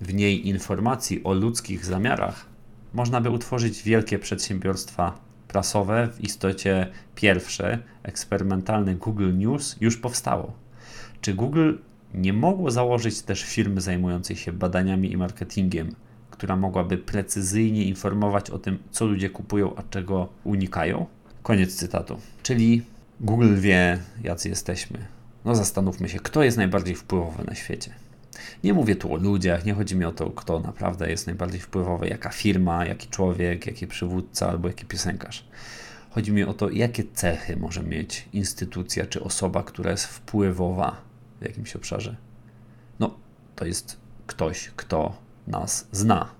w 0.00 0.14
niej 0.14 0.48
informacji 0.48 1.24
o 1.24 1.32
ludzkich 1.32 1.84
zamiarach, 1.84 2.46
można 2.94 3.20
by 3.20 3.30
utworzyć 3.30 3.82
wielkie 3.82 4.18
przedsiębiorstwa 4.18 5.25
prasowe. 5.56 6.08
W 6.08 6.20
istocie 6.20 6.86
pierwsze, 7.14 7.78
eksperymentalne 8.02 8.94
Google 8.94 9.36
News 9.36 9.76
już 9.80 9.96
powstało. 9.96 10.52
Czy 11.20 11.34
Google 11.34 11.72
nie 12.14 12.32
mogło 12.32 12.70
założyć 12.70 13.22
też 13.22 13.42
firmy 13.44 13.80
zajmującej 13.80 14.36
się 14.36 14.52
badaniami 14.52 15.12
i 15.12 15.16
marketingiem, 15.16 15.94
która 16.30 16.56
mogłaby 16.56 16.98
precyzyjnie 16.98 17.84
informować 17.84 18.50
o 18.50 18.58
tym, 18.58 18.78
co 18.90 19.06
ludzie 19.06 19.30
kupują, 19.30 19.76
a 19.76 19.82
czego 19.82 20.28
unikają? 20.44 21.06
Koniec 21.42 21.76
cytatu. 21.76 22.20
Czyli 22.42 22.82
Google 23.20 23.54
wie, 23.54 23.98
jacy 24.22 24.48
jesteśmy. 24.48 24.98
No 25.44 25.54
zastanówmy 25.54 26.08
się, 26.08 26.20
kto 26.20 26.42
jest 26.42 26.56
najbardziej 26.56 26.94
wpływowy 26.94 27.44
na 27.44 27.54
świecie. 27.54 27.90
Nie 28.64 28.74
mówię 28.74 28.96
tu 28.96 29.14
o 29.14 29.16
ludziach, 29.16 29.64
nie 29.64 29.74
chodzi 29.74 29.96
mi 29.96 30.04
o 30.04 30.12
to, 30.12 30.30
kto 30.30 30.60
naprawdę 30.60 31.10
jest 31.10 31.26
najbardziej 31.26 31.60
wpływowy, 31.60 32.08
jaka 32.08 32.30
firma, 32.30 32.86
jaki 32.86 33.08
człowiek, 33.08 33.66
jaki 33.66 33.86
przywódca 33.86 34.48
albo 34.48 34.68
jaki 34.68 34.84
piosenkarz. 34.84 35.48
Chodzi 36.10 36.32
mi 36.32 36.44
o 36.44 36.54
to, 36.54 36.70
jakie 36.70 37.04
cechy 37.14 37.56
może 37.56 37.82
mieć 37.82 38.28
instytucja 38.32 39.06
czy 39.06 39.22
osoba, 39.22 39.62
która 39.62 39.90
jest 39.90 40.06
wpływowa 40.06 40.96
w 41.40 41.44
jakimś 41.44 41.76
obszarze. 41.76 42.16
No, 42.98 43.18
to 43.56 43.66
jest 43.66 43.96
ktoś, 44.26 44.70
kto 44.76 45.16
nas 45.46 45.88
zna. 45.92 46.30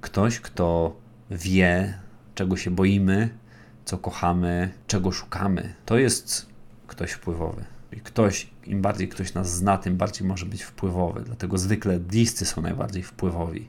Ktoś, 0.00 0.40
kto 0.40 0.96
wie, 1.30 1.98
czego 2.34 2.56
się 2.56 2.70
boimy, 2.70 3.38
co 3.84 3.98
kochamy, 3.98 4.70
czego 4.86 5.12
szukamy. 5.12 5.74
To 5.84 5.98
jest 5.98 6.46
ktoś 6.86 7.10
wpływowy. 7.10 7.64
I 7.92 8.00
ktoś, 8.00 8.50
im 8.68 8.82
bardziej 8.82 9.08
ktoś 9.08 9.34
nas 9.34 9.56
zna, 9.56 9.78
tym 9.78 9.96
bardziej 9.96 10.28
może 10.28 10.46
być 10.46 10.62
wpływowy. 10.62 11.22
Dlatego 11.22 11.58
zwykle 11.58 12.00
discy 12.00 12.46
są 12.46 12.62
najbardziej 12.62 13.02
wpływowi. 13.02 13.68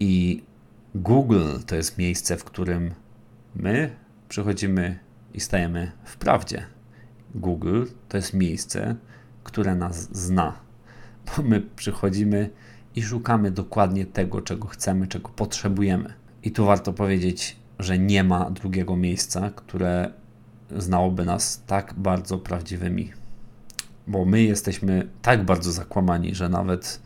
I 0.00 0.42
Google 0.94 1.58
to 1.66 1.76
jest 1.76 1.98
miejsce, 1.98 2.36
w 2.36 2.44
którym 2.44 2.94
my 3.54 3.96
przychodzimy 4.28 4.98
i 5.34 5.40
stajemy 5.40 5.92
w 6.04 6.16
prawdzie. 6.16 6.66
Google 7.34 7.84
to 8.08 8.16
jest 8.16 8.34
miejsce, 8.34 8.96
które 9.44 9.74
nas 9.74 10.16
zna, 10.16 10.60
bo 11.26 11.42
my 11.42 11.60
przychodzimy 11.60 12.50
i 12.94 13.02
szukamy 13.02 13.50
dokładnie 13.50 14.06
tego, 14.06 14.40
czego 14.40 14.68
chcemy, 14.68 15.06
czego 15.06 15.28
potrzebujemy. 15.28 16.14
I 16.42 16.50
tu 16.50 16.64
warto 16.64 16.92
powiedzieć, 16.92 17.56
że 17.78 17.98
nie 17.98 18.24
ma 18.24 18.50
drugiego 18.50 18.96
miejsca, 18.96 19.50
które 19.50 20.12
znałoby 20.76 21.24
nas 21.24 21.62
tak 21.66 21.94
bardzo 21.96 22.38
prawdziwymi. 22.38 23.12
Bo 24.08 24.24
my 24.24 24.42
jesteśmy 24.42 25.08
tak 25.22 25.44
bardzo 25.44 25.72
zakłamani, 25.72 26.34
że 26.34 26.48
nawet 26.48 27.00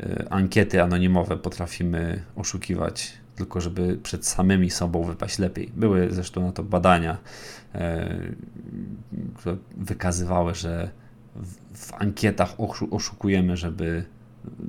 y, 0.00 0.28
ankiety 0.30 0.82
anonimowe 0.82 1.36
potrafimy 1.36 2.22
oszukiwać, 2.36 3.12
tylko 3.36 3.60
żeby 3.60 3.98
przed 4.02 4.26
samymi 4.26 4.70
sobą 4.70 5.02
wypaść 5.02 5.38
lepiej. 5.38 5.70
Były 5.76 6.08
zresztą 6.10 6.46
na 6.46 6.52
to 6.52 6.62
badania, 6.62 7.18
e, 7.74 8.08
które 9.34 9.56
wykazywały, 9.76 10.54
że 10.54 10.90
w, 11.74 11.92
ankietach 11.92 12.54
oszukujemy, 12.90 13.56
żeby 13.56 14.04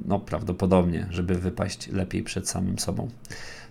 no 0.05 0.19
prawdopodobnie, 0.19 1.07
żeby 1.09 1.35
wypaść 1.35 1.87
lepiej 1.87 2.23
przed 2.23 2.49
samym 2.49 2.79
sobą. 2.79 3.09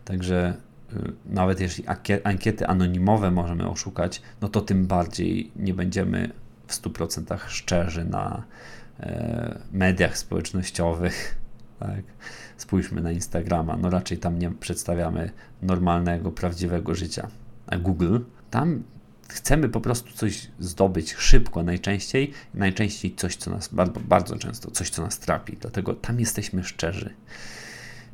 Także 0.05 0.55
Y, 0.97 1.13
nawet 1.27 1.61
jeśli 1.61 1.85
ankiety 2.25 2.67
anonimowe 2.67 3.31
możemy 3.31 3.69
oszukać, 3.69 4.23
no 4.41 4.49
to 4.49 4.61
tym 4.61 4.87
bardziej 4.87 5.51
nie 5.57 5.75
będziemy 5.75 6.31
w 6.67 6.83
100% 6.83 7.39
szczerzy 7.49 8.05
na 8.05 8.43
e, 9.01 9.59
mediach 9.73 10.19
społecznościowych. 10.19 11.35
Tak? 11.79 12.03
Spójrzmy 12.57 13.03
na 13.03 13.13
Instagrama, 13.13 13.77
no 13.77 13.91
raczej 13.91 14.19
tam 14.19 14.39
nie 14.39 14.51
przedstawiamy 14.51 15.31
normalnego, 15.63 16.33
prawdziwego 16.33 16.95
życia. 16.95 17.29
A 17.67 17.77
Google, 17.77 18.19
tam 18.51 18.83
chcemy 19.29 19.69
po 19.69 19.81
prostu 19.81 20.13
coś 20.13 20.51
zdobyć 20.59 21.15
szybko, 21.15 21.63
najczęściej, 21.63 22.33
najczęściej 22.55 23.15
coś, 23.15 23.37
co 23.37 23.51
nas 23.51 23.69
bardzo, 23.69 24.01
bardzo 24.01 24.39
często, 24.39 24.71
coś, 24.71 24.91
co 24.91 25.03
nas 25.03 25.19
trapi. 25.19 25.57
Dlatego 25.61 25.95
tam 25.95 26.21
jesteśmy 26.21 26.65
szczerzy. 26.65 27.15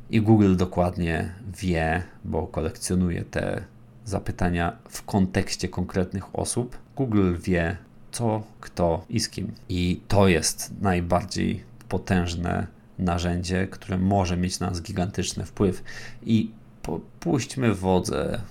I 0.09 0.21
Google 0.21 0.55
dokładnie 0.55 1.33
wie, 1.61 2.03
bo 2.25 2.47
kolekcjonuje 2.47 3.23
te 3.23 3.63
zapytania 4.05 4.77
w 4.89 5.03
kontekście 5.03 5.69
konkretnych 5.69 6.35
osób. 6.35 6.77
Google 6.95 7.35
wie, 7.39 7.77
co, 8.11 8.43
kto 8.59 9.05
i 9.09 9.19
z 9.19 9.29
kim. 9.29 9.51
I 9.69 10.01
to 10.07 10.27
jest 10.27 10.81
najbardziej 10.81 11.63
potężne 11.89 12.67
narzędzie, 12.99 13.67
które 13.67 13.97
może 13.97 14.37
mieć 14.37 14.59
na 14.59 14.69
nas 14.69 14.81
gigantyczny 14.81 15.45
wpływ. 15.45 15.83
I 16.23 16.51
puśćmy 17.19 17.75
wodze 17.75 18.41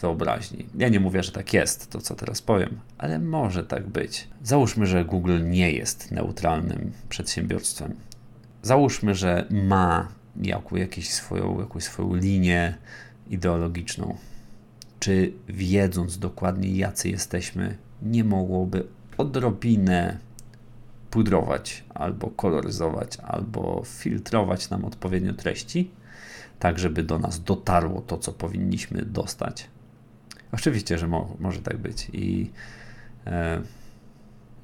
wyobraźni. 0.00 0.66
Ja 0.78 0.88
nie 0.88 1.00
mówię, 1.00 1.22
że 1.22 1.32
tak 1.32 1.52
jest, 1.52 1.90
to 1.90 2.00
co 2.00 2.14
teraz 2.14 2.42
powiem, 2.42 2.80
ale 2.98 3.18
może 3.18 3.64
tak 3.64 3.86
być. 3.86 4.28
Załóżmy, 4.42 4.86
że 4.86 5.04
Google 5.04 5.50
nie 5.50 5.72
jest 5.72 6.10
neutralnym 6.10 6.92
przedsiębiorstwem. 7.08 7.94
Załóżmy, 8.62 9.14
że 9.14 9.46
ma 9.50 10.08
jakieś 10.72 11.10
swoją, 11.10 11.60
jakąś 11.60 11.84
swoją 11.84 12.14
linię 12.14 12.74
ideologiczną. 13.30 14.16
Czy 15.00 15.32
wiedząc 15.48 16.18
dokładnie, 16.18 16.70
jacy 16.70 17.08
jesteśmy, 17.08 17.76
nie 18.02 18.24
mogłoby 18.24 18.84
odrobinę 19.18 20.18
pudrować, 21.10 21.84
albo 21.94 22.30
koloryzować, 22.30 23.16
albo 23.16 23.82
filtrować 23.86 24.70
nam 24.70 24.84
odpowiednio 24.84 25.34
treści, 25.34 25.90
tak 26.58 26.78
żeby 26.78 27.02
do 27.02 27.18
nas 27.18 27.42
dotarło 27.42 28.00
to, 28.00 28.18
co 28.18 28.32
powinniśmy 28.32 29.02
dostać? 29.02 29.68
Oczywiście, 30.52 30.98
że 30.98 31.08
mo 31.08 31.36
może 31.40 31.62
tak 31.62 31.78
być 31.78 32.10
i, 32.12 32.50
e, 33.26 33.62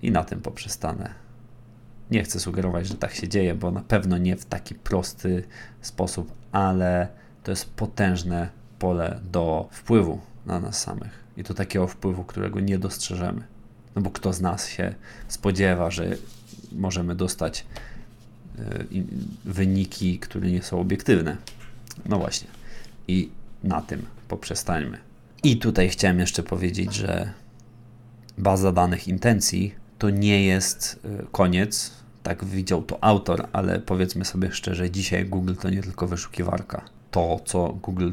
i 0.02 0.10
na 0.10 0.24
tym 0.24 0.40
poprzestanę. 0.40 1.14
Nie 2.10 2.24
chcę 2.24 2.40
sugerować, 2.40 2.86
że 2.86 2.94
tak 2.94 3.14
się 3.14 3.28
dzieje, 3.28 3.54
bo 3.54 3.70
na 3.70 3.80
pewno 3.80 4.18
nie 4.18 4.36
w 4.36 4.44
taki 4.44 4.74
prosty 4.74 5.44
sposób, 5.80 6.32
ale 6.52 7.08
to 7.42 7.50
jest 7.50 7.74
potężne 7.74 8.48
pole 8.78 9.20
do 9.32 9.68
wpływu 9.70 10.20
na 10.46 10.60
nas 10.60 10.80
samych. 10.80 11.24
I 11.36 11.44
to 11.44 11.54
takiego 11.54 11.86
wpływu, 11.86 12.24
którego 12.24 12.60
nie 12.60 12.78
dostrzeżemy. 12.78 13.53
No 13.96 14.02
bo 14.02 14.10
kto 14.10 14.32
z 14.32 14.40
nas 14.40 14.68
się 14.68 14.94
spodziewa, 15.28 15.90
że 15.90 16.16
możemy 16.72 17.14
dostać 17.14 17.66
e, 18.58 18.84
wyniki, 19.44 20.18
które 20.18 20.50
nie 20.50 20.62
są 20.62 20.80
obiektywne. 20.80 21.36
No 22.06 22.18
właśnie. 22.18 22.48
I 23.08 23.30
na 23.64 23.82
tym 23.82 24.06
poprzestańmy. 24.28 24.98
I 25.42 25.58
tutaj 25.58 25.88
chciałem 25.88 26.18
jeszcze 26.18 26.42
powiedzieć, 26.42 26.94
że 26.94 27.32
baza 28.38 28.72
danych 28.72 29.08
intencji 29.08 29.74
to 29.98 30.10
nie 30.10 30.44
jest 30.44 31.00
y, 31.04 31.26
koniec. 31.32 31.90
Tak 32.22 32.44
widział 32.44 32.82
to 32.82 33.04
autor, 33.04 33.48
ale 33.52 33.80
powiedzmy 33.80 34.24
sobie 34.24 34.52
szczerze, 34.52 34.90
dzisiaj 34.90 35.24
Google 35.24 35.54
to 35.54 35.70
nie 35.70 35.82
tylko 35.82 36.06
wyszukiwarka. 36.06 36.84
To, 37.10 37.40
co 37.44 37.68
Google 37.68 38.10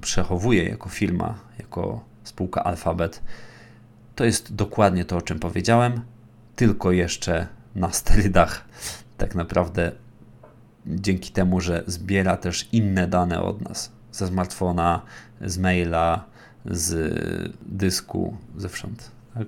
przechowuje 0.00 0.68
jako 0.68 0.88
firma, 0.88 1.38
jako 1.58 2.04
spółka 2.24 2.64
Alphabet, 2.64 3.22
to 4.14 4.24
jest 4.24 4.54
dokładnie 4.54 5.04
to, 5.04 5.16
o 5.16 5.22
czym 5.22 5.38
powiedziałem, 5.38 6.00
tylko 6.56 6.92
jeszcze 6.92 7.46
na 7.74 7.92
sterydach. 7.92 8.64
Tak 9.18 9.34
naprawdę 9.34 9.92
dzięki 10.86 11.32
temu, 11.32 11.60
że 11.60 11.84
zbiera 11.86 12.36
też 12.36 12.68
inne 12.72 13.06
dane 13.08 13.42
od 13.42 13.60
nas 13.60 13.92
ze 14.12 14.26
smartfona, 14.26 15.02
z 15.40 15.58
maila, 15.58 16.24
z 16.64 17.14
dysku, 17.66 18.36
zewsząd. 18.56 19.10
Tak? 19.34 19.46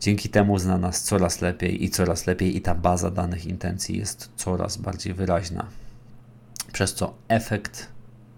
Dzięki 0.00 0.28
temu 0.28 0.58
zna 0.58 0.78
nas 0.78 1.02
coraz 1.02 1.40
lepiej 1.40 1.84
i 1.84 1.90
coraz 1.90 2.26
lepiej, 2.26 2.56
i 2.56 2.60
ta 2.60 2.74
baza 2.74 3.10
danych 3.10 3.46
intencji 3.46 3.98
jest 3.98 4.30
coraz 4.36 4.76
bardziej 4.76 5.14
wyraźna. 5.14 5.66
Przez 6.72 6.94
co 6.94 7.14
efekt 7.28 7.88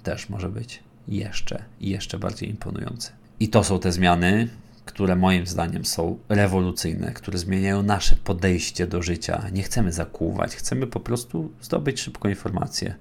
też 0.03 0.29
może 0.29 0.49
być 0.49 0.83
jeszcze 1.09 1.65
jeszcze 1.81 2.19
bardziej 2.19 2.51
imponujący. 2.51 3.13
I 3.41 3.49
to 3.49 3.65
są 3.65 3.79
te 3.79 3.93
zmiany, 3.93 4.49
które 4.87 5.17
moim 5.17 5.47
zdaniem 5.47 5.85
są 5.85 6.19
rewolucyjne, 6.29 7.13
które 7.13 7.39
zmieniają 7.39 7.83
nasze 7.83 8.17
podejście 8.17 8.87
do 8.87 9.03
życia. 9.03 9.43
Nie 9.53 9.63
chcemy 9.63 9.93
zakłuwać, 9.93 10.57
chcemy 10.57 10.87
po 10.87 11.01
prostu 11.01 11.53
zdobyć 11.61 12.01
szybko 12.01 12.29
informacje. 12.29 12.95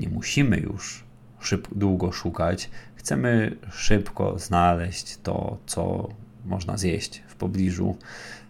Nie 0.00 0.08
musimy 0.08 0.56
już 0.56 1.04
szybko, 1.40 1.74
długo 1.74 2.12
szukać, 2.12 2.70
chcemy 2.94 3.56
szybko 3.72 4.38
znaleźć 4.38 5.18
to, 5.22 5.58
co 5.66 6.08
można 6.44 6.76
zjeść 6.76 7.22
w 7.26 7.34
pobliżu, 7.34 7.96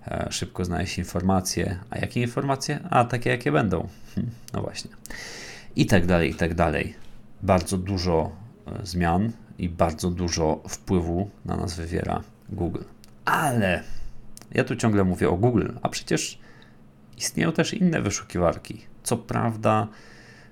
e, 0.06 0.26
szybko 0.30 0.64
znaleźć 0.64 0.98
informacje. 0.98 1.78
A 1.90 1.98
jakie 1.98 2.20
informacje? 2.20 2.80
A 2.90 3.04
takie, 3.04 3.30
jakie 3.30 3.52
będą. 3.52 3.88
Hm, 4.14 4.30
no 4.52 4.62
właśnie. 4.62 4.90
I 5.76 5.86
tak 5.86 6.06
dalej, 6.06 6.30
i 6.30 6.34
tak 6.34 6.54
dalej. 6.54 6.94
Bardzo 7.42 7.78
dużo 7.78 8.32
e, 8.66 8.86
zmian 8.86 9.32
i 9.58 9.68
bardzo 9.68 10.10
dużo 10.10 10.62
wpływu 10.68 11.30
na 11.44 11.56
nas 11.56 11.74
wywiera 11.74 12.33
Google. 12.48 12.82
Ale 13.24 13.82
ja 14.54 14.64
tu 14.64 14.76
ciągle 14.76 15.04
mówię 15.04 15.28
o 15.28 15.36
Google, 15.36 15.68
a 15.82 15.88
przecież 15.88 16.38
istnieją 17.18 17.52
też 17.52 17.74
inne 17.74 18.02
wyszukiwarki. 18.02 18.82
Co 19.02 19.16
prawda, 19.16 19.88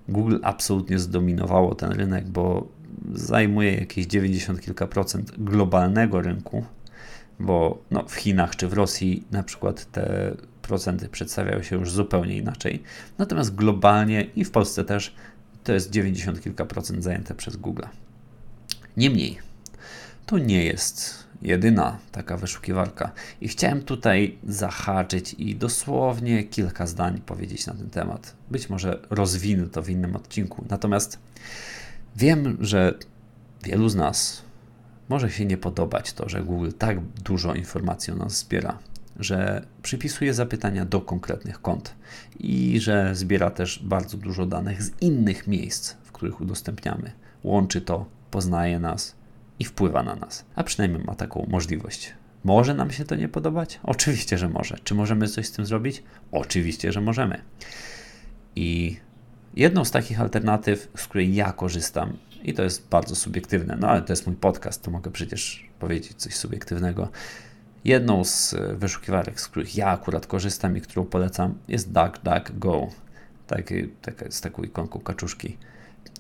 Google 0.09 0.39
absolutnie 0.43 0.99
zdominowało 0.99 1.75
ten 1.75 1.93
rynek, 1.93 2.29
bo 2.29 2.69
zajmuje 3.13 3.75
jakieś 3.75 4.07
90 4.07 4.61
kilka 4.61 4.87
procent 4.87 5.33
globalnego 5.39 6.21
rynku, 6.21 6.65
bo 7.41 7.83
no, 7.91 8.05
w 8.09 8.15
Chinach 8.15 8.57
czy 8.57 8.69
w 8.69 8.73
Rosji 8.73 9.25
na 9.31 9.43
przykład 9.43 9.93
te 9.93 10.37
procenty 10.63 11.09
przedstawiają 11.09 11.63
się 11.63 11.77
już 11.77 11.91
zupełnie 11.91 12.37
inaczej. 12.37 12.83
Natomiast 13.19 13.55
globalnie 13.55 14.23
i 14.37 14.45
w 14.45 14.51
Polsce 14.51 14.85
też 14.85 15.15
to 15.65 15.73
jest 15.73 15.91
90 15.91 16.43
kilka 16.43 16.65
procent 16.65 17.05
zajęte 17.05 17.35
przez 17.35 17.57
Google. 17.57 17.83
Niemniej, 18.97 19.39
to 20.27 20.39
nie 20.39 20.65
jest 20.65 21.23
jedyna 21.43 21.99
taka 22.13 22.37
wyszukiwarka. 22.37 23.11
I 23.41 23.49
chciałem 23.49 23.83
tutaj 23.83 24.39
zahaczyć 24.49 25.35
i 25.35 25.57
dosłownie 25.57 26.45
kilka 26.45 26.87
zdań 26.87 27.21
powiedzieć 27.27 27.67
na 27.67 27.75
ten 27.75 27.91
temat. 27.91 28.35
Być 28.51 28.71
może 28.71 29.01
rozwinę 29.11 29.67
to 29.67 29.83
w 29.83 29.91
innym 29.91 30.17
odcinku. 30.17 30.65
Natomiast 30.71 31.19
wiem, 32.17 32.57
że 32.61 32.95
wielu 33.65 33.89
z 33.89 33.95
nas 33.95 34.43
może 35.09 35.31
się 35.31 35.45
nie 35.45 35.57
podobać 35.57 36.13
to, 36.13 36.29
że 36.29 36.43
Google 36.43 36.71
tak 36.79 37.01
dużo 37.01 37.55
informacji 37.55 38.13
o 38.13 38.17
nas 38.17 38.39
zbiera, 38.39 38.79
że 39.19 39.67
przypisuje 39.83 40.35
zapytania 40.35 40.85
do 40.85 41.01
konkretnych 41.01 41.63
kont 41.63 41.95
i 42.39 42.81
że 42.81 43.15
zbiera 43.15 43.51
też 43.51 43.83
bardzo 43.85 44.17
dużo 44.17 44.47
danych 44.47 44.83
z 44.83 44.91
innych 45.01 45.47
miejsc, 45.47 45.95
w 46.03 46.13
których 46.13 46.41
udostępniamy. 46.41 47.13
Łączy 47.45 47.81
to, 47.81 48.07
poznaje 48.31 48.79
nas 48.79 49.15
i 49.59 49.65
wpływa 49.65 50.03
na 50.03 50.15
nas, 50.15 50.45
a 50.55 50.65
przynajmniej 50.65 51.05
ma 51.05 51.15
taką 51.15 51.47
możliwość. 51.51 52.15
Może 52.45 52.75
nam 52.75 52.91
się 52.91 53.05
to 53.05 53.15
nie 53.15 53.29
podobać? 53.29 53.81
Oczywiście, 53.83 54.39
że 54.39 54.49
może. 54.49 54.79
Czy 54.85 54.95
możemy 54.95 55.29
coś 55.29 55.47
z 55.47 55.53
tym 55.53 55.67
zrobić? 55.67 56.03
Oczywiście, 56.33 56.93
że 56.93 57.01
możemy. 57.01 57.43
I 58.57 58.97
jedną 59.55 59.85
z 59.85 59.91
takich 59.91 60.21
alternatyw, 60.21 60.89
z 60.97 61.07
której 61.07 61.35
ja 61.35 61.53
korzystam, 61.53 62.17
i 62.43 62.55
to 62.55 62.63
jest 62.63 62.89
bardzo 62.89 63.15
subiektywne, 63.15 63.77
no 63.81 63.89
ale 63.89 64.03
to 64.03 64.13
jest 64.13 64.27
mój 64.27 64.37
podcast, 64.37 64.83
to 64.83 64.91
mogę 64.91 65.11
przecież 65.11 65.69
powiedzieć 65.79 66.17
coś 66.17 66.35
subiektywnego. 66.35 67.09
Jedną 67.85 68.25
z 68.25 68.55
wyszukiwarek, 68.75 69.41
z 69.41 69.49
których 69.49 69.77
ja 69.77 69.87
akurat 69.87 70.27
korzystam 70.27 70.77
i 70.77 70.81
którą 70.81 71.05
polecam, 71.05 71.55
jest 71.69 71.93
DuckDuckGo. 71.93 72.89
Taki, 73.47 73.89
taka, 73.89 74.31
z 74.31 74.41
taką 74.41 74.63
ikonką 74.63 75.01
kaczuszki. 75.01 75.59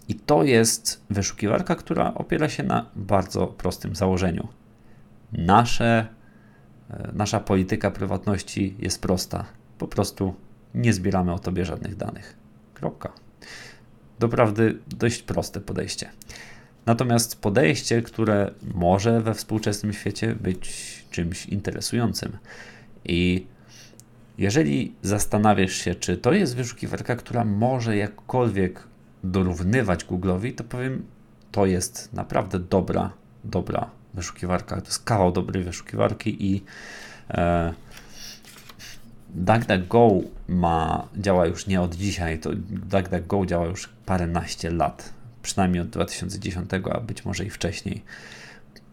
I 0.08 0.14
to 0.14 0.44
jest 0.44 1.04
wyszukiwarka, 1.10 1.74
która 1.74 2.14
opiera 2.14 2.48
się 2.48 2.62
na 2.62 2.86
bardzo 2.96 3.46
prostym 3.46 3.94
założeniu. 3.96 4.48
Nasze, 5.32 6.06
e, 6.90 7.10
nasza 7.14 7.40
polityka 7.40 7.90
prywatności 7.90 8.76
jest 8.78 9.02
prosta. 9.02 9.44
Po 9.78 9.88
prostu 9.88 10.34
nie 10.74 10.92
zbieramy 10.92 11.32
o 11.32 11.38
tobie 11.38 11.64
żadnych 11.64 11.96
danych. 11.96 12.36
Kropka. 12.74 13.12
Doprawdy 14.18 14.78
dość 14.86 15.22
proste 15.22 15.60
podejście. 15.60 16.10
Natomiast 16.86 17.40
podejście, 17.40 18.02
które 18.02 18.50
może 18.74 19.20
we 19.20 19.34
współczesnym 19.34 19.92
świecie 19.92 20.34
być 20.34 21.04
czymś 21.10 21.46
interesującym. 21.46 22.36
I 23.04 23.46
jeżeli 24.38 24.94
zastanawiasz 25.02 25.72
się, 25.72 25.94
czy 25.94 26.16
to 26.16 26.32
jest 26.32 26.56
wyszukiwarka, 26.56 27.16
która 27.16 27.44
może 27.44 27.96
jakkolwiek 27.96 28.82
dorównywać 29.24 30.04
Google'owi, 30.04 30.54
to 30.54 30.64
powiem, 30.64 31.06
to 31.52 31.66
jest 31.66 32.12
naprawdę 32.12 32.58
dobra, 32.58 33.12
dobra 33.44 33.90
wyszukiwarka. 34.14 34.80
To 34.80 34.86
jest 34.86 35.04
kawał 35.04 35.32
dobrej 35.32 35.64
wyszukiwarki 35.64 36.46
i 36.52 36.64
e, 37.30 37.72
DuckDuckGo 39.34 40.20
ma, 40.48 41.08
działa 41.16 41.46
już 41.46 41.66
nie 41.66 41.80
od 41.80 41.94
dzisiaj, 41.94 42.38
to 42.38 42.50
DuckDuckGo 42.68 43.46
działa 43.46 43.66
już 43.66 43.88
paręnaście 44.06 44.70
lat, 44.70 45.12
przynajmniej 45.42 45.82
od 45.82 45.88
2010, 45.88 46.70
a 46.92 47.00
być 47.00 47.24
może 47.24 47.44
i 47.44 47.50
wcześniej. 47.50 48.02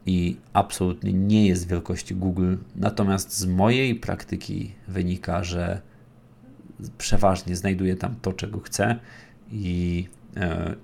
I 0.06 0.38
absolutnie 0.54 1.13
nie 1.13 1.48
jest 1.48 1.68
wielkości 1.68 2.15
Google. 2.15 2.56
Natomiast 2.76 3.38
z 3.38 3.46
mojej 3.46 3.96
praktyki 3.96 4.72
wynika, 4.88 5.44
że 5.44 5.82
przeważnie 6.98 7.56
znajduję 7.56 7.96
tam 7.96 8.15
to, 8.22 8.34
czego 8.34 8.60
chcę 8.60 9.00
i 9.52 10.08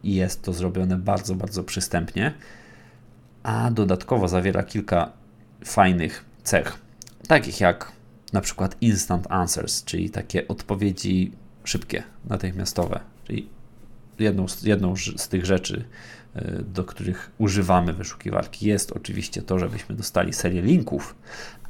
i 0.03 0.15
jest 0.15 0.41
to 0.41 0.53
zrobione 0.53 0.97
bardzo, 0.97 1.35
bardzo 1.35 1.63
przystępnie, 1.63 2.33
a 3.43 3.71
dodatkowo 3.71 4.27
zawiera 4.27 4.63
kilka 4.63 5.11
fajnych 5.65 6.25
cech, 6.43 6.79
takich 7.27 7.59
jak 7.59 7.91
na 8.33 8.41
przykład 8.41 8.75
instant 8.81 9.27
answers, 9.29 9.83
czyli 9.83 10.09
takie 10.09 10.47
odpowiedzi 10.47 11.31
szybkie, 11.63 12.03
natychmiastowe, 12.25 12.99
czyli 13.23 13.49
jedną 14.19 14.47
z, 14.47 14.63
jedną 14.63 14.95
z 14.95 15.27
tych 15.27 15.45
rzeczy, 15.45 15.85
e, 16.35 16.61
do 16.61 16.83
których 16.83 17.31
używamy 17.37 17.93
wyszukiwarki, 17.93 18.67
jest 18.67 18.91
oczywiście 18.91 19.41
to, 19.41 19.59
żebyśmy 19.59 19.95
dostali 19.95 20.33
serię 20.33 20.61
linków, 20.61 21.15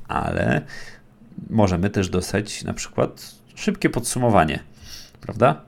ale 0.07 0.61
możemy 1.49 1.89
też 1.89 2.09
dostać 2.09 2.63
na 2.63 2.73
przykład 2.73 3.35
szybkie 3.55 3.89
podsumowanie, 3.89 4.59
prawda? 5.21 5.61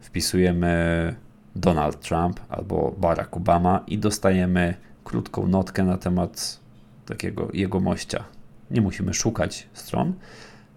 Wpisujemy 0.00 1.14
Donald 1.56 2.00
Trump 2.00 2.40
albo 2.48 2.94
Barack 2.98 3.36
Obama 3.36 3.84
i 3.86 3.98
dostajemy 3.98 4.74
krótką 5.04 5.46
notkę 5.46 5.84
na 5.84 5.98
temat 5.98 6.60
takiego 7.06 7.48
jego 7.52 7.80
mościa. 7.80 8.24
Nie 8.70 8.80
musimy 8.80 9.14
szukać 9.14 9.68
stron, 9.72 10.14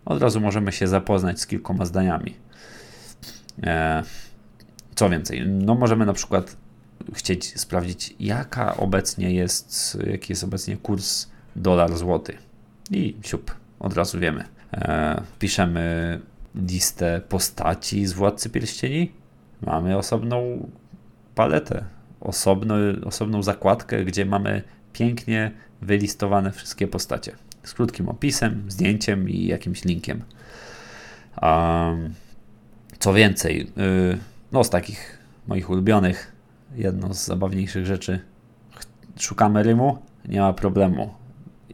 od 0.06 0.22
razu 0.22 0.42
możemy 0.42 0.72
się 0.72 0.88
zapoznać 0.88 1.40
z 1.42 1.48
kilkoma 1.48 1.86
zdaniami. 1.86 2.36
E, 3.64 4.04
co 4.96 5.10
więcej, 5.10 5.48
no 5.48 5.76
możemy 5.76 6.06
na 6.06 6.14
przykład 6.14 6.58
chcieć 7.14 7.60
sprawdzić, 7.60 8.16
jaka 8.20 8.78
obecnie 8.78 9.34
jest, 9.34 9.98
jaki 10.08 10.34
jest 10.34 10.44
obecnie 10.44 10.78
kurs 10.78 11.28
dolar 11.56 11.98
złoty. 11.98 12.38
I 12.92 13.16
siup, 13.22 13.52
od 13.80 13.94
razu 13.94 14.20
wiemy. 14.20 14.44
E, 14.74 15.22
piszemy 15.40 16.20
listę 16.56 17.22
postaci 17.30 18.06
z 18.06 18.14
Władcy 18.14 18.50
Pierścieni 18.50 19.12
Mamy 19.62 19.98
osobną 19.98 20.70
paletę, 21.36 21.86
osobno, 22.20 22.76
osobną 23.06 23.44
zakładkę, 23.44 24.06
gdzie 24.06 24.26
mamy 24.26 24.62
pięknie 24.94 25.52
wylistowane 25.82 26.52
wszystkie 26.52 26.88
postacie. 26.88 27.36
Z 27.64 27.74
krótkim 27.74 28.10
opisem, 28.10 28.64
zdjęciem 28.68 29.30
i 29.30 29.46
jakimś 29.46 29.86
linkiem. 29.86 30.24
Um, 31.42 32.14
co 33.00 33.14
więcej, 33.14 33.72
yy, 33.76 34.18
no 34.52 34.64
z 34.64 34.70
takich 34.70 35.18
moich 35.48 35.70
ulubionych, 35.70 36.32
jedno 36.76 37.14
z 37.14 37.26
zabawniejszych 37.26 37.86
rzeczy, 37.86 38.20
szukamy 39.20 39.64
rymu, 39.64 39.98
nie 40.28 40.40
ma 40.40 40.54
problemu. 40.54 41.14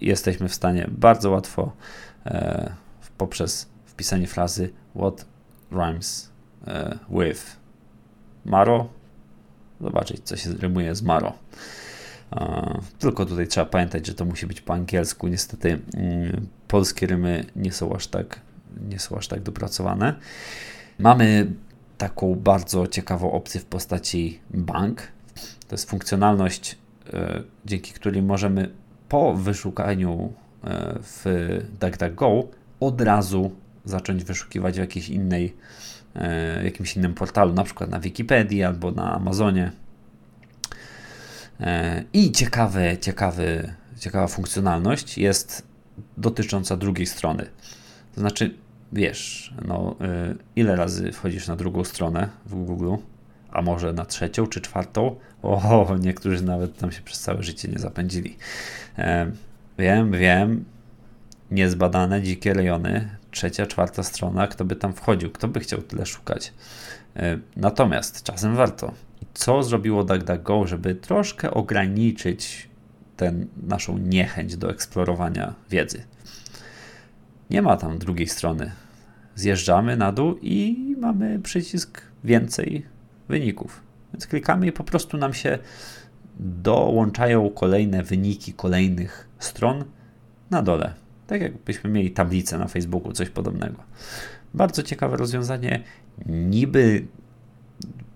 jesteśmy 0.01 0.49
w 0.49 0.53
stanie 0.53 0.87
bardzo 0.91 1.31
łatwo 1.31 1.71
e, 2.25 2.71
poprzez 3.17 3.69
wpisanie 3.85 4.27
frazy 4.27 4.73
what 4.95 5.25
rhymes 5.71 6.31
e, 6.67 6.97
with 7.09 7.60
Maro 8.45 8.89
zobaczyć, 9.81 10.21
co 10.23 10.37
się 10.37 10.53
rymuje 10.53 10.95
z 10.95 11.01
Maro. 11.01 11.33
Tylko 12.99 13.25
tutaj 13.25 13.47
trzeba 13.47 13.65
pamiętać, 13.65 14.07
że 14.07 14.13
to 14.13 14.25
musi 14.25 14.47
być 14.47 14.61
po 14.61 14.73
angielsku. 14.73 15.27
Niestety 15.27 15.79
mm, 15.97 16.47
polskie 16.67 17.07
rymy 17.07 17.45
nie 17.55 17.71
są 17.71 17.95
aż 17.95 18.07
tak, 18.07 18.39
nie 18.89 18.99
są 18.99 19.17
aż 19.17 19.27
tak 19.27 19.41
dopracowane. 19.41 20.15
Mamy 20.99 21.51
taką 21.97 22.35
bardzo 22.35 22.87
ciekawą 22.87 23.31
opcję 23.31 23.61
w 23.61 23.65
postaci 23.65 24.39
bank. 24.49 25.01
To 25.67 25.75
jest 25.75 25.89
funkcjonalność, 25.89 26.77
e, 27.13 27.43
dzięki 27.65 27.93
której 27.93 28.21
możemy 28.21 28.69
po 29.09 29.33
wyszukaniu 29.33 30.33
e, 30.63 30.99
w 31.01 31.25
DuckDuckGo 31.79 32.47
od 32.79 33.01
razu 33.01 33.51
zacząć 33.85 34.23
wyszukiwać 34.23 34.75
w 34.75 34.79
jakiejś 34.79 35.09
innej, 35.09 35.55
jakimś 36.63 36.95
innym 36.95 37.13
portalu, 37.13 37.53
na 37.53 37.63
przykład 37.63 37.89
na 37.89 37.99
Wikipedii 37.99 38.63
albo 38.63 38.91
na 38.91 39.15
Amazonie. 39.15 39.71
I 42.13 42.31
ciekawy, 42.31 42.97
ciekawy, 43.01 43.73
ciekawa 43.99 44.27
funkcjonalność 44.27 45.17
jest 45.17 45.67
dotycząca 46.17 46.77
drugiej 46.77 47.05
strony. 47.07 47.45
To 48.15 48.21
znaczy, 48.21 48.53
wiesz, 48.93 49.53
no, 49.67 49.95
y, 50.31 50.37
ile 50.55 50.75
razy 50.75 51.11
wchodzisz 51.11 51.47
na 51.47 51.55
drugą 51.55 51.83
stronę 51.83 52.29
w 52.45 52.55
Google, 52.55 52.95
a 53.51 53.61
może 53.61 53.93
na 53.93 54.05
trzecią 54.05 54.47
czy 54.47 54.61
czwartą? 54.61 55.15
O, 55.41 55.95
niektórzy 55.99 56.43
nawet 56.43 56.77
tam 56.77 56.91
się 56.91 57.01
przez 57.01 57.19
całe 57.19 57.43
życie 57.43 57.67
nie 57.67 57.79
zapędzili. 57.79 58.37
E, 58.97 59.31
wiem, 59.77 60.11
wiem, 60.11 60.65
niezbadane, 61.51 62.21
dzikie 62.21 62.53
rejony, 62.53 63.09
trzecia, 63.31 63.65
czwarta 63.65 64.03
strona, 64.03 64.47
kto 64.47 64.65
by 64.65 64.75
tam 64.75 64.93
wchodził, 64.93 65.31
kto 65.31 65.47
by 65.47 65.59
chciał 65.59 65.81
tyle 65.81 66.05
szukać. 66.05 66.53
E, 67.15 67.39
natomiast 67.55 68.23
czasem 68.23 68.55
warto. 68.55 68.93
Co 69.33 69.63
zrobiło 69.63 70.03
DuckDuckGo, 70.03 70.67
żeby 70.67 70.95
troszkę 70.95 71.51
ograniczyć 71.51 72.69
tę 73.17 73.33
naszą 73.67 73.97
niechęć 73.97 74.57
do 74.57 74.69
eksplorowania 74.71 75.53
wiedzy? 75.69 76.03
Nie 77.49 77.61
ma 77.61 77.77
tam 77.77 77.97
drugiej 77.97 78.27
strony. 78.27 78.71
Zjeżdżamy 79.35 79.97
na 79.97 80.11
dół 80.11 80.37
i 80.41 80.95
mamy 80.99 81.39
przycisk 81.39 82.01
więcej 82.23 82.85
wyników. 83.29 83.81
Więc 84.13 84.27
klikamy 84.27 84.67
i 84.67 84.71
po 84.71 84.83
prostu 84.83 85.17
nam 85.17 85.33
się 85.33 85.59
dołączają 86.39 87.49
kolejne 87.49 88.03
wyniki 88.03 88.53
kolejnych 88.53 89.27
stron 89.39 89.83
na 90.49 90.61
dole. 90.61 90.93
Tak 91.31 91.41
jakbyśmy 91.41 91.89
mieli 91.89 92.11
tablicę 92.11 92.57
na 92.57 92.67
Facebooku, 92.67 93.11
coś 93.11 93.29
podobnego. 93.29 93.83
Bardzo 94.53 94.83
ciekawe 94.83 95.17
rozwiązanie, 95.17 95.83
niby 96.25 97.05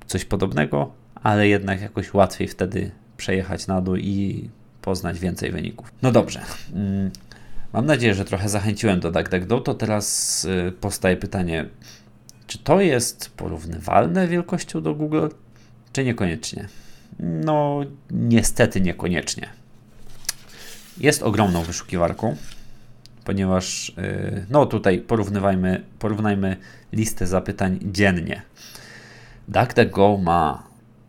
coś 0.06 0.26
podobnego, 0.26 0.92
ale 1.16 1.48
jednak 1.48 1.82
jakoś 1.82 2.14
łatwiej 2.14 2.48
wtedy 2.48 2.92
przejechać 3.18 3.68
na 3.68 3.82
dół 3.82 3.96
i 3.96 4.50
poznać 4.82 5.20
więcej 5.20 5.52
wyników. 5.52 5.92
No 6.02 6.12
dobrze. 6.12 6.42
Mm, 6.74 7.12
Mam 7.74 7.86
nadzieję, 7.86 8.16
że 8.16 8.26
trochę 8.26 8.50
zachęciłem 8.50 9.00
do 9.00 9.12
DuckDuckGo. 9.12 9.60
To 9.60 9.74
teraz 9.74 10.46
y, 10.46 10.72
powstaje 10.72 11.18
pytanie, 11.18 11.66
czy 12.48 12.58
to 12.58 12.82
jest 12.82 13.30
porównywalne 13.30 14.28
wielkością 14.28 14.82
do 14.82 14.96
Google, 14.96 15.28
czy 15.94 16.06
niekoniecznie? 16.06 16.68
No, 17.20 17.80
niestety 18.12 18.82
niekoniecznie. 18.82 19.50
Jest 20.98 21.24
ogromną 21.24 21.64
wyszukiwarką, 21.64 22.36
ponieważ 23.26 23.90
y, 23.90 24.46
no 24.50 24.66
tutaj 24.66 25.00
porównywajmy, 25.00 25.84
porównajmy 26.00 26.58
listę 26.94 27.28
zapytań 27.28 27.80
dziennie. 27.82 28.42
DuckDuckGo 29.48 30.18
ma 30.18 30.64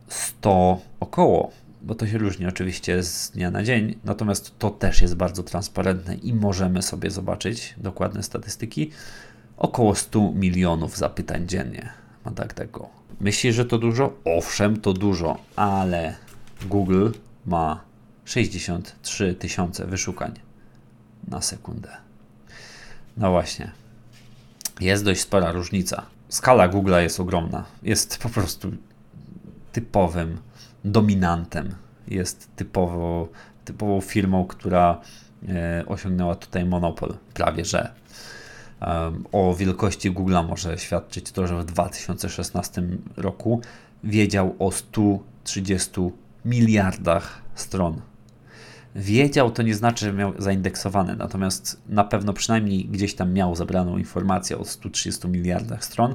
100 0.09 0.81
około 1.01 1.53
bo 1.87 1.95
to 1.95 2.07
się 2.07 2.19
różni 2.19 2.47
oczywiście 2.47 3.03
z 3.03 3.31
dnia 3.31 3.51
na 3.51 3.63
dzień, 3.63 3.99
natomiast 4.05 4.59
to 4.59 4.71
też 4.71 5.03
jest 5.03 5.15
bardzo 5.15 5.43
transparentne 5.43 6.15
i 6.15 6.35
możemy 6.35 6.83
sobie 6.83 7.11
zobaczyć 7.11 7.75
dokładne 7.77 8.23
statystyki. 8.23 8.91
Około 9.57 9.95
100 9.95 10.33
milionów 10.33 10.97
zapytań 10.97 11.49
dziennie 11.49 11.89
ma 12.25 12.31
tego. 12.31 12.89
Myślisz, 13.21 13.57
że 13.57 13.65
to 13.65 13.79
dużo? 13.79 14.13
Owszem, 14.25 14.81
to 14.81 14.93
dużo, 14.93 15.39
ale 15.57 16.15
Google 16.69 17.11
ma 17.47 17.81
63 18.25 19.35
tysiące 19.35 19.87
wyszukań 19.87 20.33
na 21.29 21.43
sekundę. 21.43 22.06
No 23.17 23.31
właśnie. 23.31 23.71
Jest 24.81 25.05
dość 25.05 25.21
spora 25.21 25.53
różnica. 25.53 26.07
Skala 26.29 26.69
Google'a 26.69 26.99
jest 26.99 27.21
ogromna. 27.21 27.65
Jest 27.83 28.19
po 28.19 28.29
prostu 28.29 28.73
typowym 29.73 30.39
dominantem. 30.85 31.75
Jest 32.09 32.49
typowo, 32.57 33.29
typową 33.65 34.01
firmą, 34.01 34.47
która 34.47 35.01
e, 35.49 35.85
osiągnęła 35.87 36.35
tutaj 36.35 36.65
monopol, 36.65 37.15
prawie 37.35 37.65
że. 37.65 37.93
O 39.33 39.55
wielkości 39.55 40.13
Google'a 40.13 40.49
może 40.49 40.79
świadczyć 40.79 41.33
to, 41.33 41.47
że 41.47 41.61
w 41.61 41.65
2016 41.65 42.83
roku 43.17 43.61
wiedział 44.05 44.57
o 44.59 44.73
130 44.73 46.01
miliardach 46.45 47.43
stron 47.55 48.01
Wiedział 48.99 49.51
to 49.51 49.63
nie 49.63 49.75
znaczy, 49.75 50.05
że 50.05 50.13
miał 50.13 50.33
zaindeksowany, 50.39 51.17
natomiast 51.17 51.81
na 51.89 52.05
pewno 52.05 52.33
przynajmniej 52.33 52.85
gdzieś 52.85 53.15
tam 53.15 53.33
miał 53.33 53.57
zebraną 53.57 53.99
informację 53.99 54.59
o 54.59 54.65
130 54.65 55.29
miliardach 55.29 55.85
stron 55.85 56.15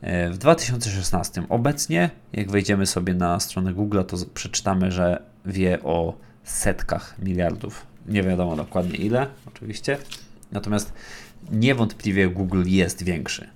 e, 0.00 0.30
w 0.30 0.38
2016. 0.38 1.42
Obecnie, 1.48 2.10
jak 2.32 2.50
wejdziemy 2.50 2.86
sobie 2.86 3.14
na 3.14 3.40
stronę 3.40 3.72
Google, 3.74 4.00
to 4.06 4.16
przeczytamy, 4.34 4.92
że 4.92 5.22
wie 5.46 5.82
o 5.82 6.16
setkach 6.44 7.16
miliardów. 7.18 7.86
Nie 8.06 8.22
wiadomo 8.22 8.56
dokładnie 8.56 8.96
ile, 8.96 9.26
oczywiście. 9.46 9.98
Natomiast 10.52 10.92
niewątpliwie 11.52 12.28
Google 12.28 12.62
jest 12.66 13.02
większy. 13.02 13.48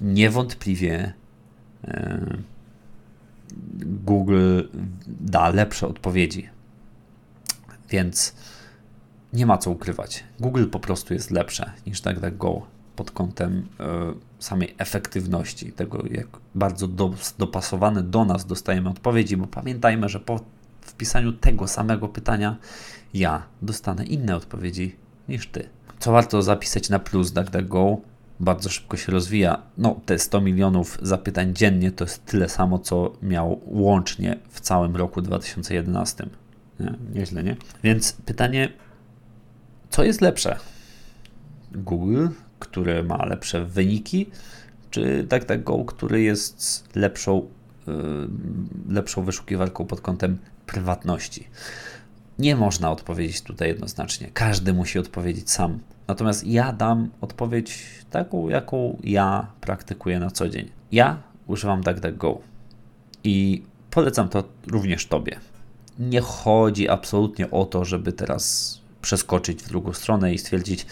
Niewątpliwie 0.00 1.12
e, 1.84 2.26
Google 4.04 4.60
da 5.06 5.48
lepsze 5.48 5.86
odpowiedzi 5.86 6.55
więc 7.90 8.34
nie 9.32 9.46
ma 9.46 9.58
co 9.58 9.70
ukrywać. 9.70 10.24
Google 10.40 10.66
po 10.66 10.80
prostu 10.80 11.14
jest 11.14 11.30
lepsze 11.30 11.72
niż 11.86 12.00
DuckDuckGo 12.00 12.66
pod 12.96 13.10
kątem 13.10 13.58
y, 13.58 13.64
samej 14.38 14.74
efektywności, 14.78 15.72
tego 15.72 16.02
jak 16.10 16.26
bardzo 16.54 16.88
do, 16.88 17.14
dopasowane 17.38 18.02
do 18.02 18.24
nas 18.24 18.46
dostajemy 18.46 18.88
odpowiedzi, 18.88 19.36
bo 19.36 19.46
pamiętajmy, 19.46 20.08
że 20.08 20.20
po 20.20 20.40
wpisaniu 20.80 21.32
tego 21.32 21.68
samego 21.68 22.08
pytania 22.08 22.56
ja 23.14 23.42
dostanę 23.62 24.04
inne 24.04 24.36
odpowiedzi 24.36 24.96
niż 25.28 25.46
ty. 25.46 25.68
Co 25.98 26.12
warto 26.12 26.42
zapisać 26.42 26.90
na 26.90 26.98
plus 26.98 27.32
DuckDuckGo? 27.32 28.00
Bardzo 28.40 28.68
szybko 28.68 28.96
się 28.96 29.12
rozwija. 29.12 29.62
No, 29.78 30.00
te 30.06 30.18
100 30.18 30.40
milionów 30.40 30.98
zapytań 31.02 31.54
dziennie 31.54 31.92
to 31.92 32.04
jest 32.04 32.24
tyle 32.24 32.48
samo, 32.48 32.78
co 32.78 33.12
miał 33.22 33.60
łącznie 33.66 34.38
w 34.50 34.60
całym 34.60 34.96
roku 34.96 35.22
2011. 35.22 36.26
Nie? 36.80 36.92
Nieźle, 37.14 37.42
nie? 37.42 37.56
Więc 37.84 38.12
pytanie, 38.12 38.68
co 39.90 40.04
jest 40.04 40.20
lepsze? 40.20 40.56
Google, 41.72 42.28
które 42.58 43.02
ma 43.02 43.24
lepsze 43.24 43.64
wyniki, 43.64 44.30
czy 44.90 45.22
DuckDuckGo, 45.22 45.84
który 45.84 46.22
jest 46.22 46.84
lepszą, 46.94 47.48
yy, 47.86 47.94
lepszą 48.88 49.22
wyszukiwarką 49.22 49.86
pod 49.86 50.00
kątem 50.00 50.38
prywatności? 50.66 51.48
Nie 52.38 52.56
można 52.56 52.90
odpowiedzieć 52.90 53.42
tutaj 53.42 53.68
jednoznacznie. 53.68 54.30
Każdy 54.34 54.72
musi 54.72 54.98
odpowiedzieć 54.98 55.50
sam. 55.50 55.78
Natomiast 56.08 56.46
ja 56.46 56.72
dam 56.72 57.10
odpowiedź 57.20 57.84
taką, 58.10 58.48
jaką 58.48 58.98
ja 59.04 59.46
praktykuję 59.60 60.18
na 60.20 60.30
co 60.30 60.48
dzień. 60.48 60.70
Ja 60.92 61.22
używam 61.46 61.82
DuckDuckGo 61.82 62.40
i 63.24 63.62
polecam 63.90 64.28
to 64.28 64.44
również 64.66 65.06
Tobie 65.06 65.40
nie 65.98 66.20
chodzi 66.20 66.88
absolutnie 66.88 67.50
o 67.50 67.64
to, 67.64 67.84
żeby 67.84 68.12
teraz 68.12 68.76
przeskoczyć 69.02 69.62
w 69.62 69.68
drugą 69.68 69.92
stronę 69.92 70.34
i 70.34 70.38
stwierdzić, 70.38 70.86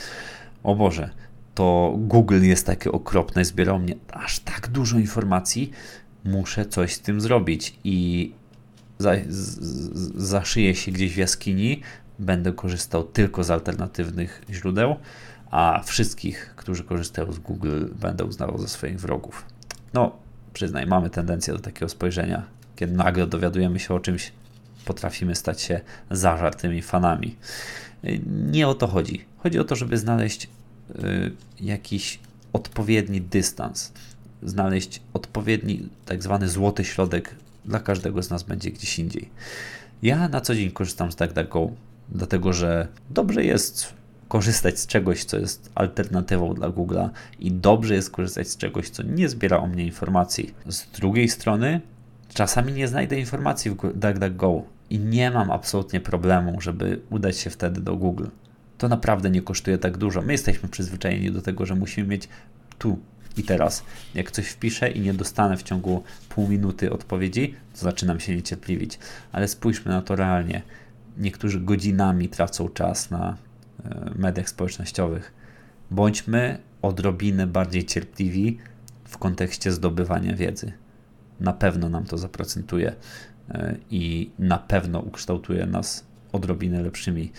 o 0.62 0.74
Boże, 0.74 1.10
to 1.54 1.94
Google 1.96 2.42
jest 2.42 2.66
takie 2.66 2.92
okropne, 2.92 3.44
zbierał 3.44 3.78
mnie 3.78 3.94
aż 4.12 4.38
tak 4.38 4.68
dużo 4.68 4.98
informacji, 4.98 5.70
muszę 6.24 6.66
coś 6.66 6.94
z 6.94 7.00
tym 7.00 7.20
zrobić 7.20 7.78
i 7.84 8.32
za, 8.98 9.12
z, 9.28 9.58
zaszyję 10.22 10.74
się 10.74 10.92
gdzieś 10.92 11.14
w 11.14 11.16
jaskini, 11.16 11.80
będę 12.18 12.52
korzystał 12.52 13.04
tylko 13.04 13.44
z 13.44 13.50
alternatywnych 13.50 14.42
źródeł, 14.50 14.96
a 15.50 15.82
wszystkich, 15.84 16.52
którzy 16.56 16.84
korzystają 16.84 17.32
z 17.32 17.38
Google, 17.38 17.84
będę 18.00 18.24
uznawał 18.24 18.58
za 18.58 18.68
swoich 18.68 19.00
wrogów. 19.00 19.44
No, 19.94 20.16
przyznaj, 20.52 20.86
mamy 20.86 21.10
tendencję 21.10 21.54
do 21.54 21.60
takiego 21.60 21.88
spojrzenia, 21.88 22.42
kiedy 22.76 22.92
nagle 22.92 23.26
dowiadujemy 23.26 23.78
się 23.78 23.94
o 23.94 24.00
czymś 24.00 24.32
potrafimy 24.84 25.34
stać 25.34 25.60
się 25.60 25.80
zażartymi 26.10 26.82
fanami. 26.82 27.36
Nie 28.26 28.68
o 28.68 28.74
to 28.74 28.86
chodzi. 28.86 29.24
Chodzi 29.38 29.58
o 29.58 29.64
to, 29.64 29.76
żeby 29.76 29.98
znaleźć 29.98 30.48
jakiś 31.60 32.18
odpowiedni 32.52 33.20
dystans, 33.20 33.92
znaleźć 34.42 35.00
odpowiedni 35.12 35.88
tak 36.04 36.22
zwany 36.22 36.48
złoty 36.48 36.84
środek 36.84 37.34
dla 37.64 37.80
każdego 37.80 38.22
z 38.22 38.30
nas 38.30 38.42
będzie 38.42 38.70
gdzieś 38.70 38.98
indziej. 38.98 39.28
Ja 40.02 40.28
na 40.28 40.40
co 40.40 40.54
dzień 40.54 40.70
korzystam 40.70 41.12
z 41.12 41.16
DuckDuckGo, 41.16 41.70
dlatego 42.08 42.52
że 42.52 42.88
dobrze 43.10 43.44
jest 43.44 43.94
korzystać 44.28 44.78
z 44.78 44.86
czegoś, 44.86 45.24
co 45.24 45.38
jest 45.38 45.70
alternatywą 45.74 46.54
dla 46.54 46.68
Google'a 46.68 47.08
i 47.40 47.52
dobrze 47.52 47.94
jest 47.94 48.10
korzystać 48.10 48.48
z 48.48 48.56
czegoś, 48.56 48.90
co 48.90 49.02
nie 49.02 49.28
zbiera 49.28 49.58
o 49.58 49.66
mnie 49.66 49.84
informacji. 49.84 50.54
Z 50.68 50.86
drugiej 50.90 51.28
strony, 51.28 51.80
czasami 52.34 52.72
nie 52.72 52.88
znajdę 52.88 53.20
informacji 53.20 53.70
w 53.70 53.76
DuckDuckGo 53.76 54.62
i 54.94 54.98
nie 54.98 55.30
mam 55.30 55.50
absolutnie 55.50 56.00
problemu, 56.00 56.60
żeby 56.60 57.00
udać 57.10 57.38
się 57.38 57.50
wtedy 57.50 57.80
do 57.80 57.96
Google. 57.96 58.26
To 58.78 58.88
naprawdę 58.88 59.30
nie 59.30 59.42
kosztuje 59.42 59.78
tak 59.78 59.96
dużo. 59.96 60.22
My 60.22 60.32
jesteśmy 60.32 60.68
przyzwyczajeni 60.68 61.32
do 61.32 61.42
tego, 61.42 61.66
że 61.66 61.74
musimy 61.74 62.08
mieć 62.08 62.28
tu 62.78 62.98
i 63.36 63.42
teraz. 63.42 63.84
Jak 64.14 64.30
coś 64.30 64.46
wpiszę 64.46 64.90
i 64.90 65.00
nie 65.00 65.14
dostanę 65.14 65.56
w 65.56 65.62
ciągu 65.62 66.02
pół 66.28 66.48
minuty 66.48 66.92
odpowiedzi, 66.92 67.54
to 67.72 67.78
zaczynam 67.78 68.20
się 68.20 68.36
niecierpliwić. 68.36 68.98
Ale 69.32 69.48
spójrzmy 69.48 69.92
na 69.92 70.02
to 70.02 70.16
realnie. 70.16 70.62
Niektórzy 71.18 71.60
godzinami 71.60 72.28
tracą 72.28 72.68
czas 72.68 73.10
na 73.10 73.36
e, 73.84 74.10
mediach 74.16 74.48
społecznościowych. 74.48 75.32
Bądźmy 75.90 76.58
odrobinę 76.82 77.46
bardziej 77.46 77.84
cierpliwi 77.84 78.58
w 79.04 79.18
kontekście 79.18 79.72
zdobywania 79.72 80.34
wiedzy. 80.34 80.72
Na 81.40 81.52
pewno 81.52 81.88
nam 81.88 82.04
to 82.04 82.18
zaprocentuje 82.18 82.94
i 83.90 84.30
na 84.38 84.58
pewno 84.58 85.00
ukształtuje 85.00 85.66
nas 85.66 86.04
odrobinę 86.32 86.82
lepszymi. 86.82 87.32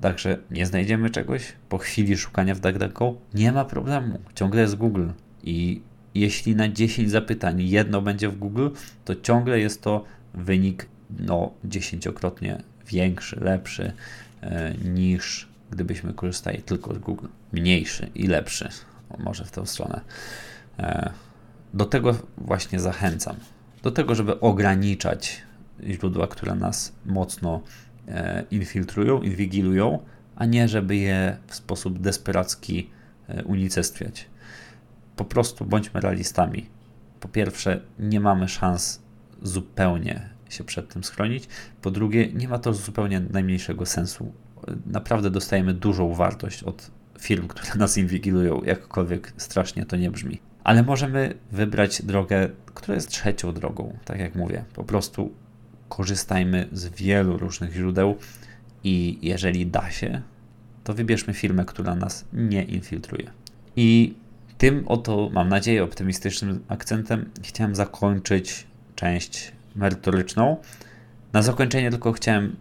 Także 0.00 0.38
nie 0.50 0.66
znajdziemy 0.66 1.10
czegoś 1.10 1.52
po 1.68 1.78
chwili 1.78 2.16
szukania 2.16 2.54
w 2.54 2.60
DuckDuckGo, 2.60 3.14
nie 3.34 3.52
ma 3.52 3.64
problemu, 3.64 4.18
ciągle 4.34 4.60
jest 4.60 4.74
Google 4.74 5.08
i 5.42 5.80
jeśli 6.14 6.56
na 6.56 6.68
10 6.68 7.10
zapytań 7.10 7.62
jedno 7.62 8.02
będzie 8.02 8.28
w 8.28 8.38
Google, 8.38 8.68
to 9.04 9.14
ciągle 9.14 9.60
jest 9.60 9.82
to 9.82 10.04
wynik 10.34 10.86
no, 11.18 11.52
dziesięciokrotnie 11.64 12.62
większy, 12.86 13.40
lepszy 13.40 13.92
e, 14.42 14.74
niż 14.74 15.48
gdybyśmy 15.70 16.14
korzystali 16.14 16.62
tylko 16.62 16.94
z 16.94 16.98
Google. 16.98 17.26
Mniejszy 17.52 18.10
i 18.14 18.26
lepszy, 18.26 18.68
o, 19.10 19.22
może 19.22 19.44
w 19.44 19.50
tę 19.50 19.66
stronę. 19.66 20.00
E, 20.78 21.10
do 21.74 21.84
tego 21.84 22.16
właśnie 22.38 22.80
zachęcam. 22.80 23.36
Do 23.82 23.90
tego, 23.90 24.14
żeby 24.14 24.40
ograniczać 24.40 25.42
źródła, 25.82 26.26
które 26.26 26.54
nas 26.54 26.92
mocno 27.06 27.62
E, 28.08 28.44
infiltrują, 28.50 29.22
inwigilują, 29.22 29.98
a 30.36 30.44
nie 30.46 30.68
żeby 30.68 30.96
je 30.96 31.36
w 31.46 31.54
sposób 31.54 31.98
desperacki 31.98 32.90
e, 33.28 33.44
unicestwiać. 33.44 34.26
Po 35.16 35.24
prostu 35.24 35.64
bądźmy 35.64 36.00
realistami. 36.00 36.66
Po 37.20 37.28
pierwsze, 37.28 37.80
nie 37.98 38.20
mamy 38.20 38.48
szans 38.48 39.02
zupełnie 39.42 40.28
się 40.48 40.64
przed 40.64 40.88
tym 40.88 41.04
schronić. 41.04 41.48
Po 41.82 41.90
drugie, 41.90 42.32
nie 42.32 42.48
ma 42.48 42.58
to 42.58 42.74
zupełnie 42.74 43.20
najmniejszego 43.20 43.86
sensu. 43.86 44.32
Naprawdę 44.86 45.30
dostajemy 45.30 45.74
dużą 45.74 46.14
wartość 46.14 46.62
od 46.62 46.90
firm, 47.18 47.48
które 47.48 47.74
nas 47.74 47.98
inwigilują, 47.98 48.62
jakkolwiek 48.64 49.32
strasznie 49.36 49.86
to 49.86 49.96
nie 49.96 50.10
brzmi. 50.10 50.40
Ale 50.66 50.82
możemy 50.82 51.34
wybrać 51.52 52.02
drogę, 52.02 52.48
która 52.74 52.94
jest 52.94 53.08
trzecią 53.08 53.52
drogą, 53.52 53.98
tak 54.04 54.18
jak 54.18 54.34
mówię. 54.34 54.64
Po 54.74 54.84
prostu 54.84 55.32
korzystajmy 55.88 56.68
z 56.72 56.88
wielu 56.88 57.38
różnych 57.38 57.72
źródeł 57.72 58.16
i 58.84 59.18
jeżeli 59.22 59.66
da 59.66 59.90
się, 59.90 60.22
to 60.84 60.94
wybierzmy 60.94 61.34
firmę, 61.34 61.64
która 61.64 61.94
nas 61.94 62.24
nie 62.32 62.62
infiltruje. 62.62 63.30
I 63.76 64.14
tym 64.58 64.84
oto, 64.88 65.30
mam 65.32 65.48
nadzieję, 65.48 65.84
optymistycznym 65.84 66.64
akcentem 66.68 67.30
chciałem 67.42 67.74
zakończyć 67.74 68.66
część 68.94 69.52
merytoryczną. 69.76 70.56
Na 71.32 71.42
zakończenie 71.42 71.90
tylko 71.90 72.12
chciałem 72.12 72.56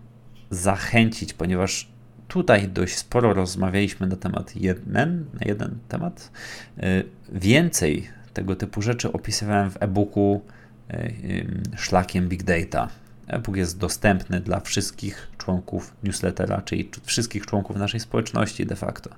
zachęcić, 0.50 1.34
ponieważ 1.34 1.88
tutaj 2.28 2.68
dość 2.68 2.98
sporo 2.98 3.34
rozmawialiśmy 3.34 4.08
na 4.08 4.16
temat 4.16 4.56
jeden, 4.56 5.26
na 5.34 5.40
jeden 5.46 5.78
temat. 5.88 6.32
Y, 6.78 7.04
więcej 7.30 8.10
tego 8.34 8.56
typu 8.56 8.82
rzeczy 8.82 9.12
opisywałem 9.12 9.72
w 9.72 9.78
e-booku 9.80 10.42
y, 10.90 10.96
y, 10.96 11.48
szlakiem 11.78 12.30
Big 12.30 12.44
Data. 12.44 12.90
E-book 13.28 13.56
jest 13.56 13.78
dostępny 13.78 14.40
dla 14.40 14.60
wszystkich 14.60 15.28
członków 15.38 15.94
newslettera, 16.04 16.62
czyli 16.62 16.90
wszystkich 17.04 17.46
członków 17.46 17.78
naszej 17.78 18.00
społeczności 18.00 18.66
de 18.66 18.76
facto. 18.76 19.10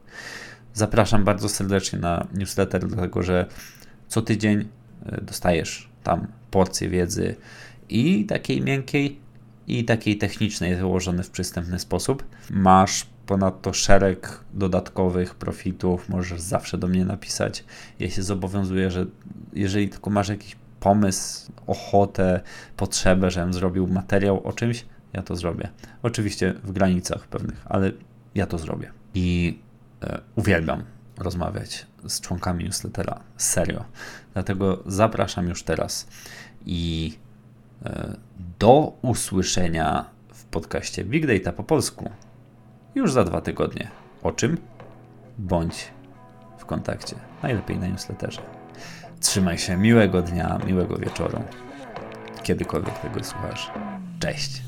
Zapraszam 0.73 1.23
bardzo 1.23 1.49
serdecznie 1.49 1.99
na 1.99 2.27
newsletter, 2.33 2.87
dlatego 2.87 3.23
że 3.23 3.45
co 4.07 4.21
tydzień 4.21 4.67
e, 5.05 5.21
dostajesz 5.21 5.89
tam 6.03 6.27
porcję 6.51 6.89
wiedzy 6.89 7.35
i 7.89 8.25
takiej 8.25 8.61
miękkiej, 8.61 9.19
i 9.67 9.85
takiej 9.85 10.17
technicznej, 10.17 10.75
wyłożone 10.75 11.23
w 11.23 11.29
przystępny 11.29 11.79
sposób. 11.79 12.23
Masz 12.49 13.05
ponadto 13.25 13.73
szereg 13.73 14.39
dodatkowych 14.53 15.35
profitów, 15.35 16.09
możesz 16.09 16.41
zawsze 16.41 16.77
do 16.77 16.87
mnie 16.87 17.05
napisać. 17.05 17.63
Ja 17.99 18.09
się 18.09 18.23
zobowiązuję, 18.23 18.91
że 18.91 19.05
jeżeli 19.53 19.89
tylko 19.89 20.09
masz 20.09 20.29
jakiś 20.29 20.55
pomysł, 20.79 21.51
ochotę, 21.67 22.41
potrzebę, 22.77 23.31
żebym 23.31 23.53
zrobił 23.53 23.87
materiał 23.87 24.47
o 24.47 24.53
czymś, 24.53 24.85
ja 25.13 25.23
to 25.23 25.35
zrobię. 25.35 25.69
Oczywiście 26.03 26.53
w 26.63 26.71
granicach 26.71 27.27
pewnych, 27.27 27.61
ale 27.65 27.91
ja 28.35 28.47
to 28.47 28.57
zrobię. 28.57 28.91
I 29.13 29.59
e, 30.03 30.21
uwielbiam 30.35 30.83
rozmawiać 31.17 31.87
z 32.07 32.21
członkami 32.21 32.63
newslettera. 32.63 33.19
Serio. 33.37 33.85
Dlatego 34.33 34.83
zapraszam 34.85 35.47
już 35.47 35.63
teraz 35.63 36.07
i 36.65 37.13
do 38.59 38.93
usłyszenia 39.01 40.05
w 40.33 40.45
podcaście 40.45 41.03
Big 41.05 41.27
Data 41.27 41.51
po 41.53 41.63
polsku 41.63 42.09
już 42.95 43.11
za 43.11 43.23
dwa 43.23 43.41
tygodnie. 43.41 43.87
O 44.23 44.31
czym? 44.31 44.57
Bądź 45.37 45.87
w 46.57 46.65
kontakcie. 46.65 47.15
Najlepiej 47.43 47.77
na 47.77 47.87
newsletterze. 47.87 48.41
Trzymaj 49.19 49.57
się, 49.57 49.77
miłego 49.77 50.21
dnia, 50.21 50.59
miłego 50.67 50.97
wieczoru. 50.97 51.43
Kiedykolwiek 52.43 52.99
tego 52.99 53.23
słuchasz. 53.23 53.71
Cześć. 54.19 54.61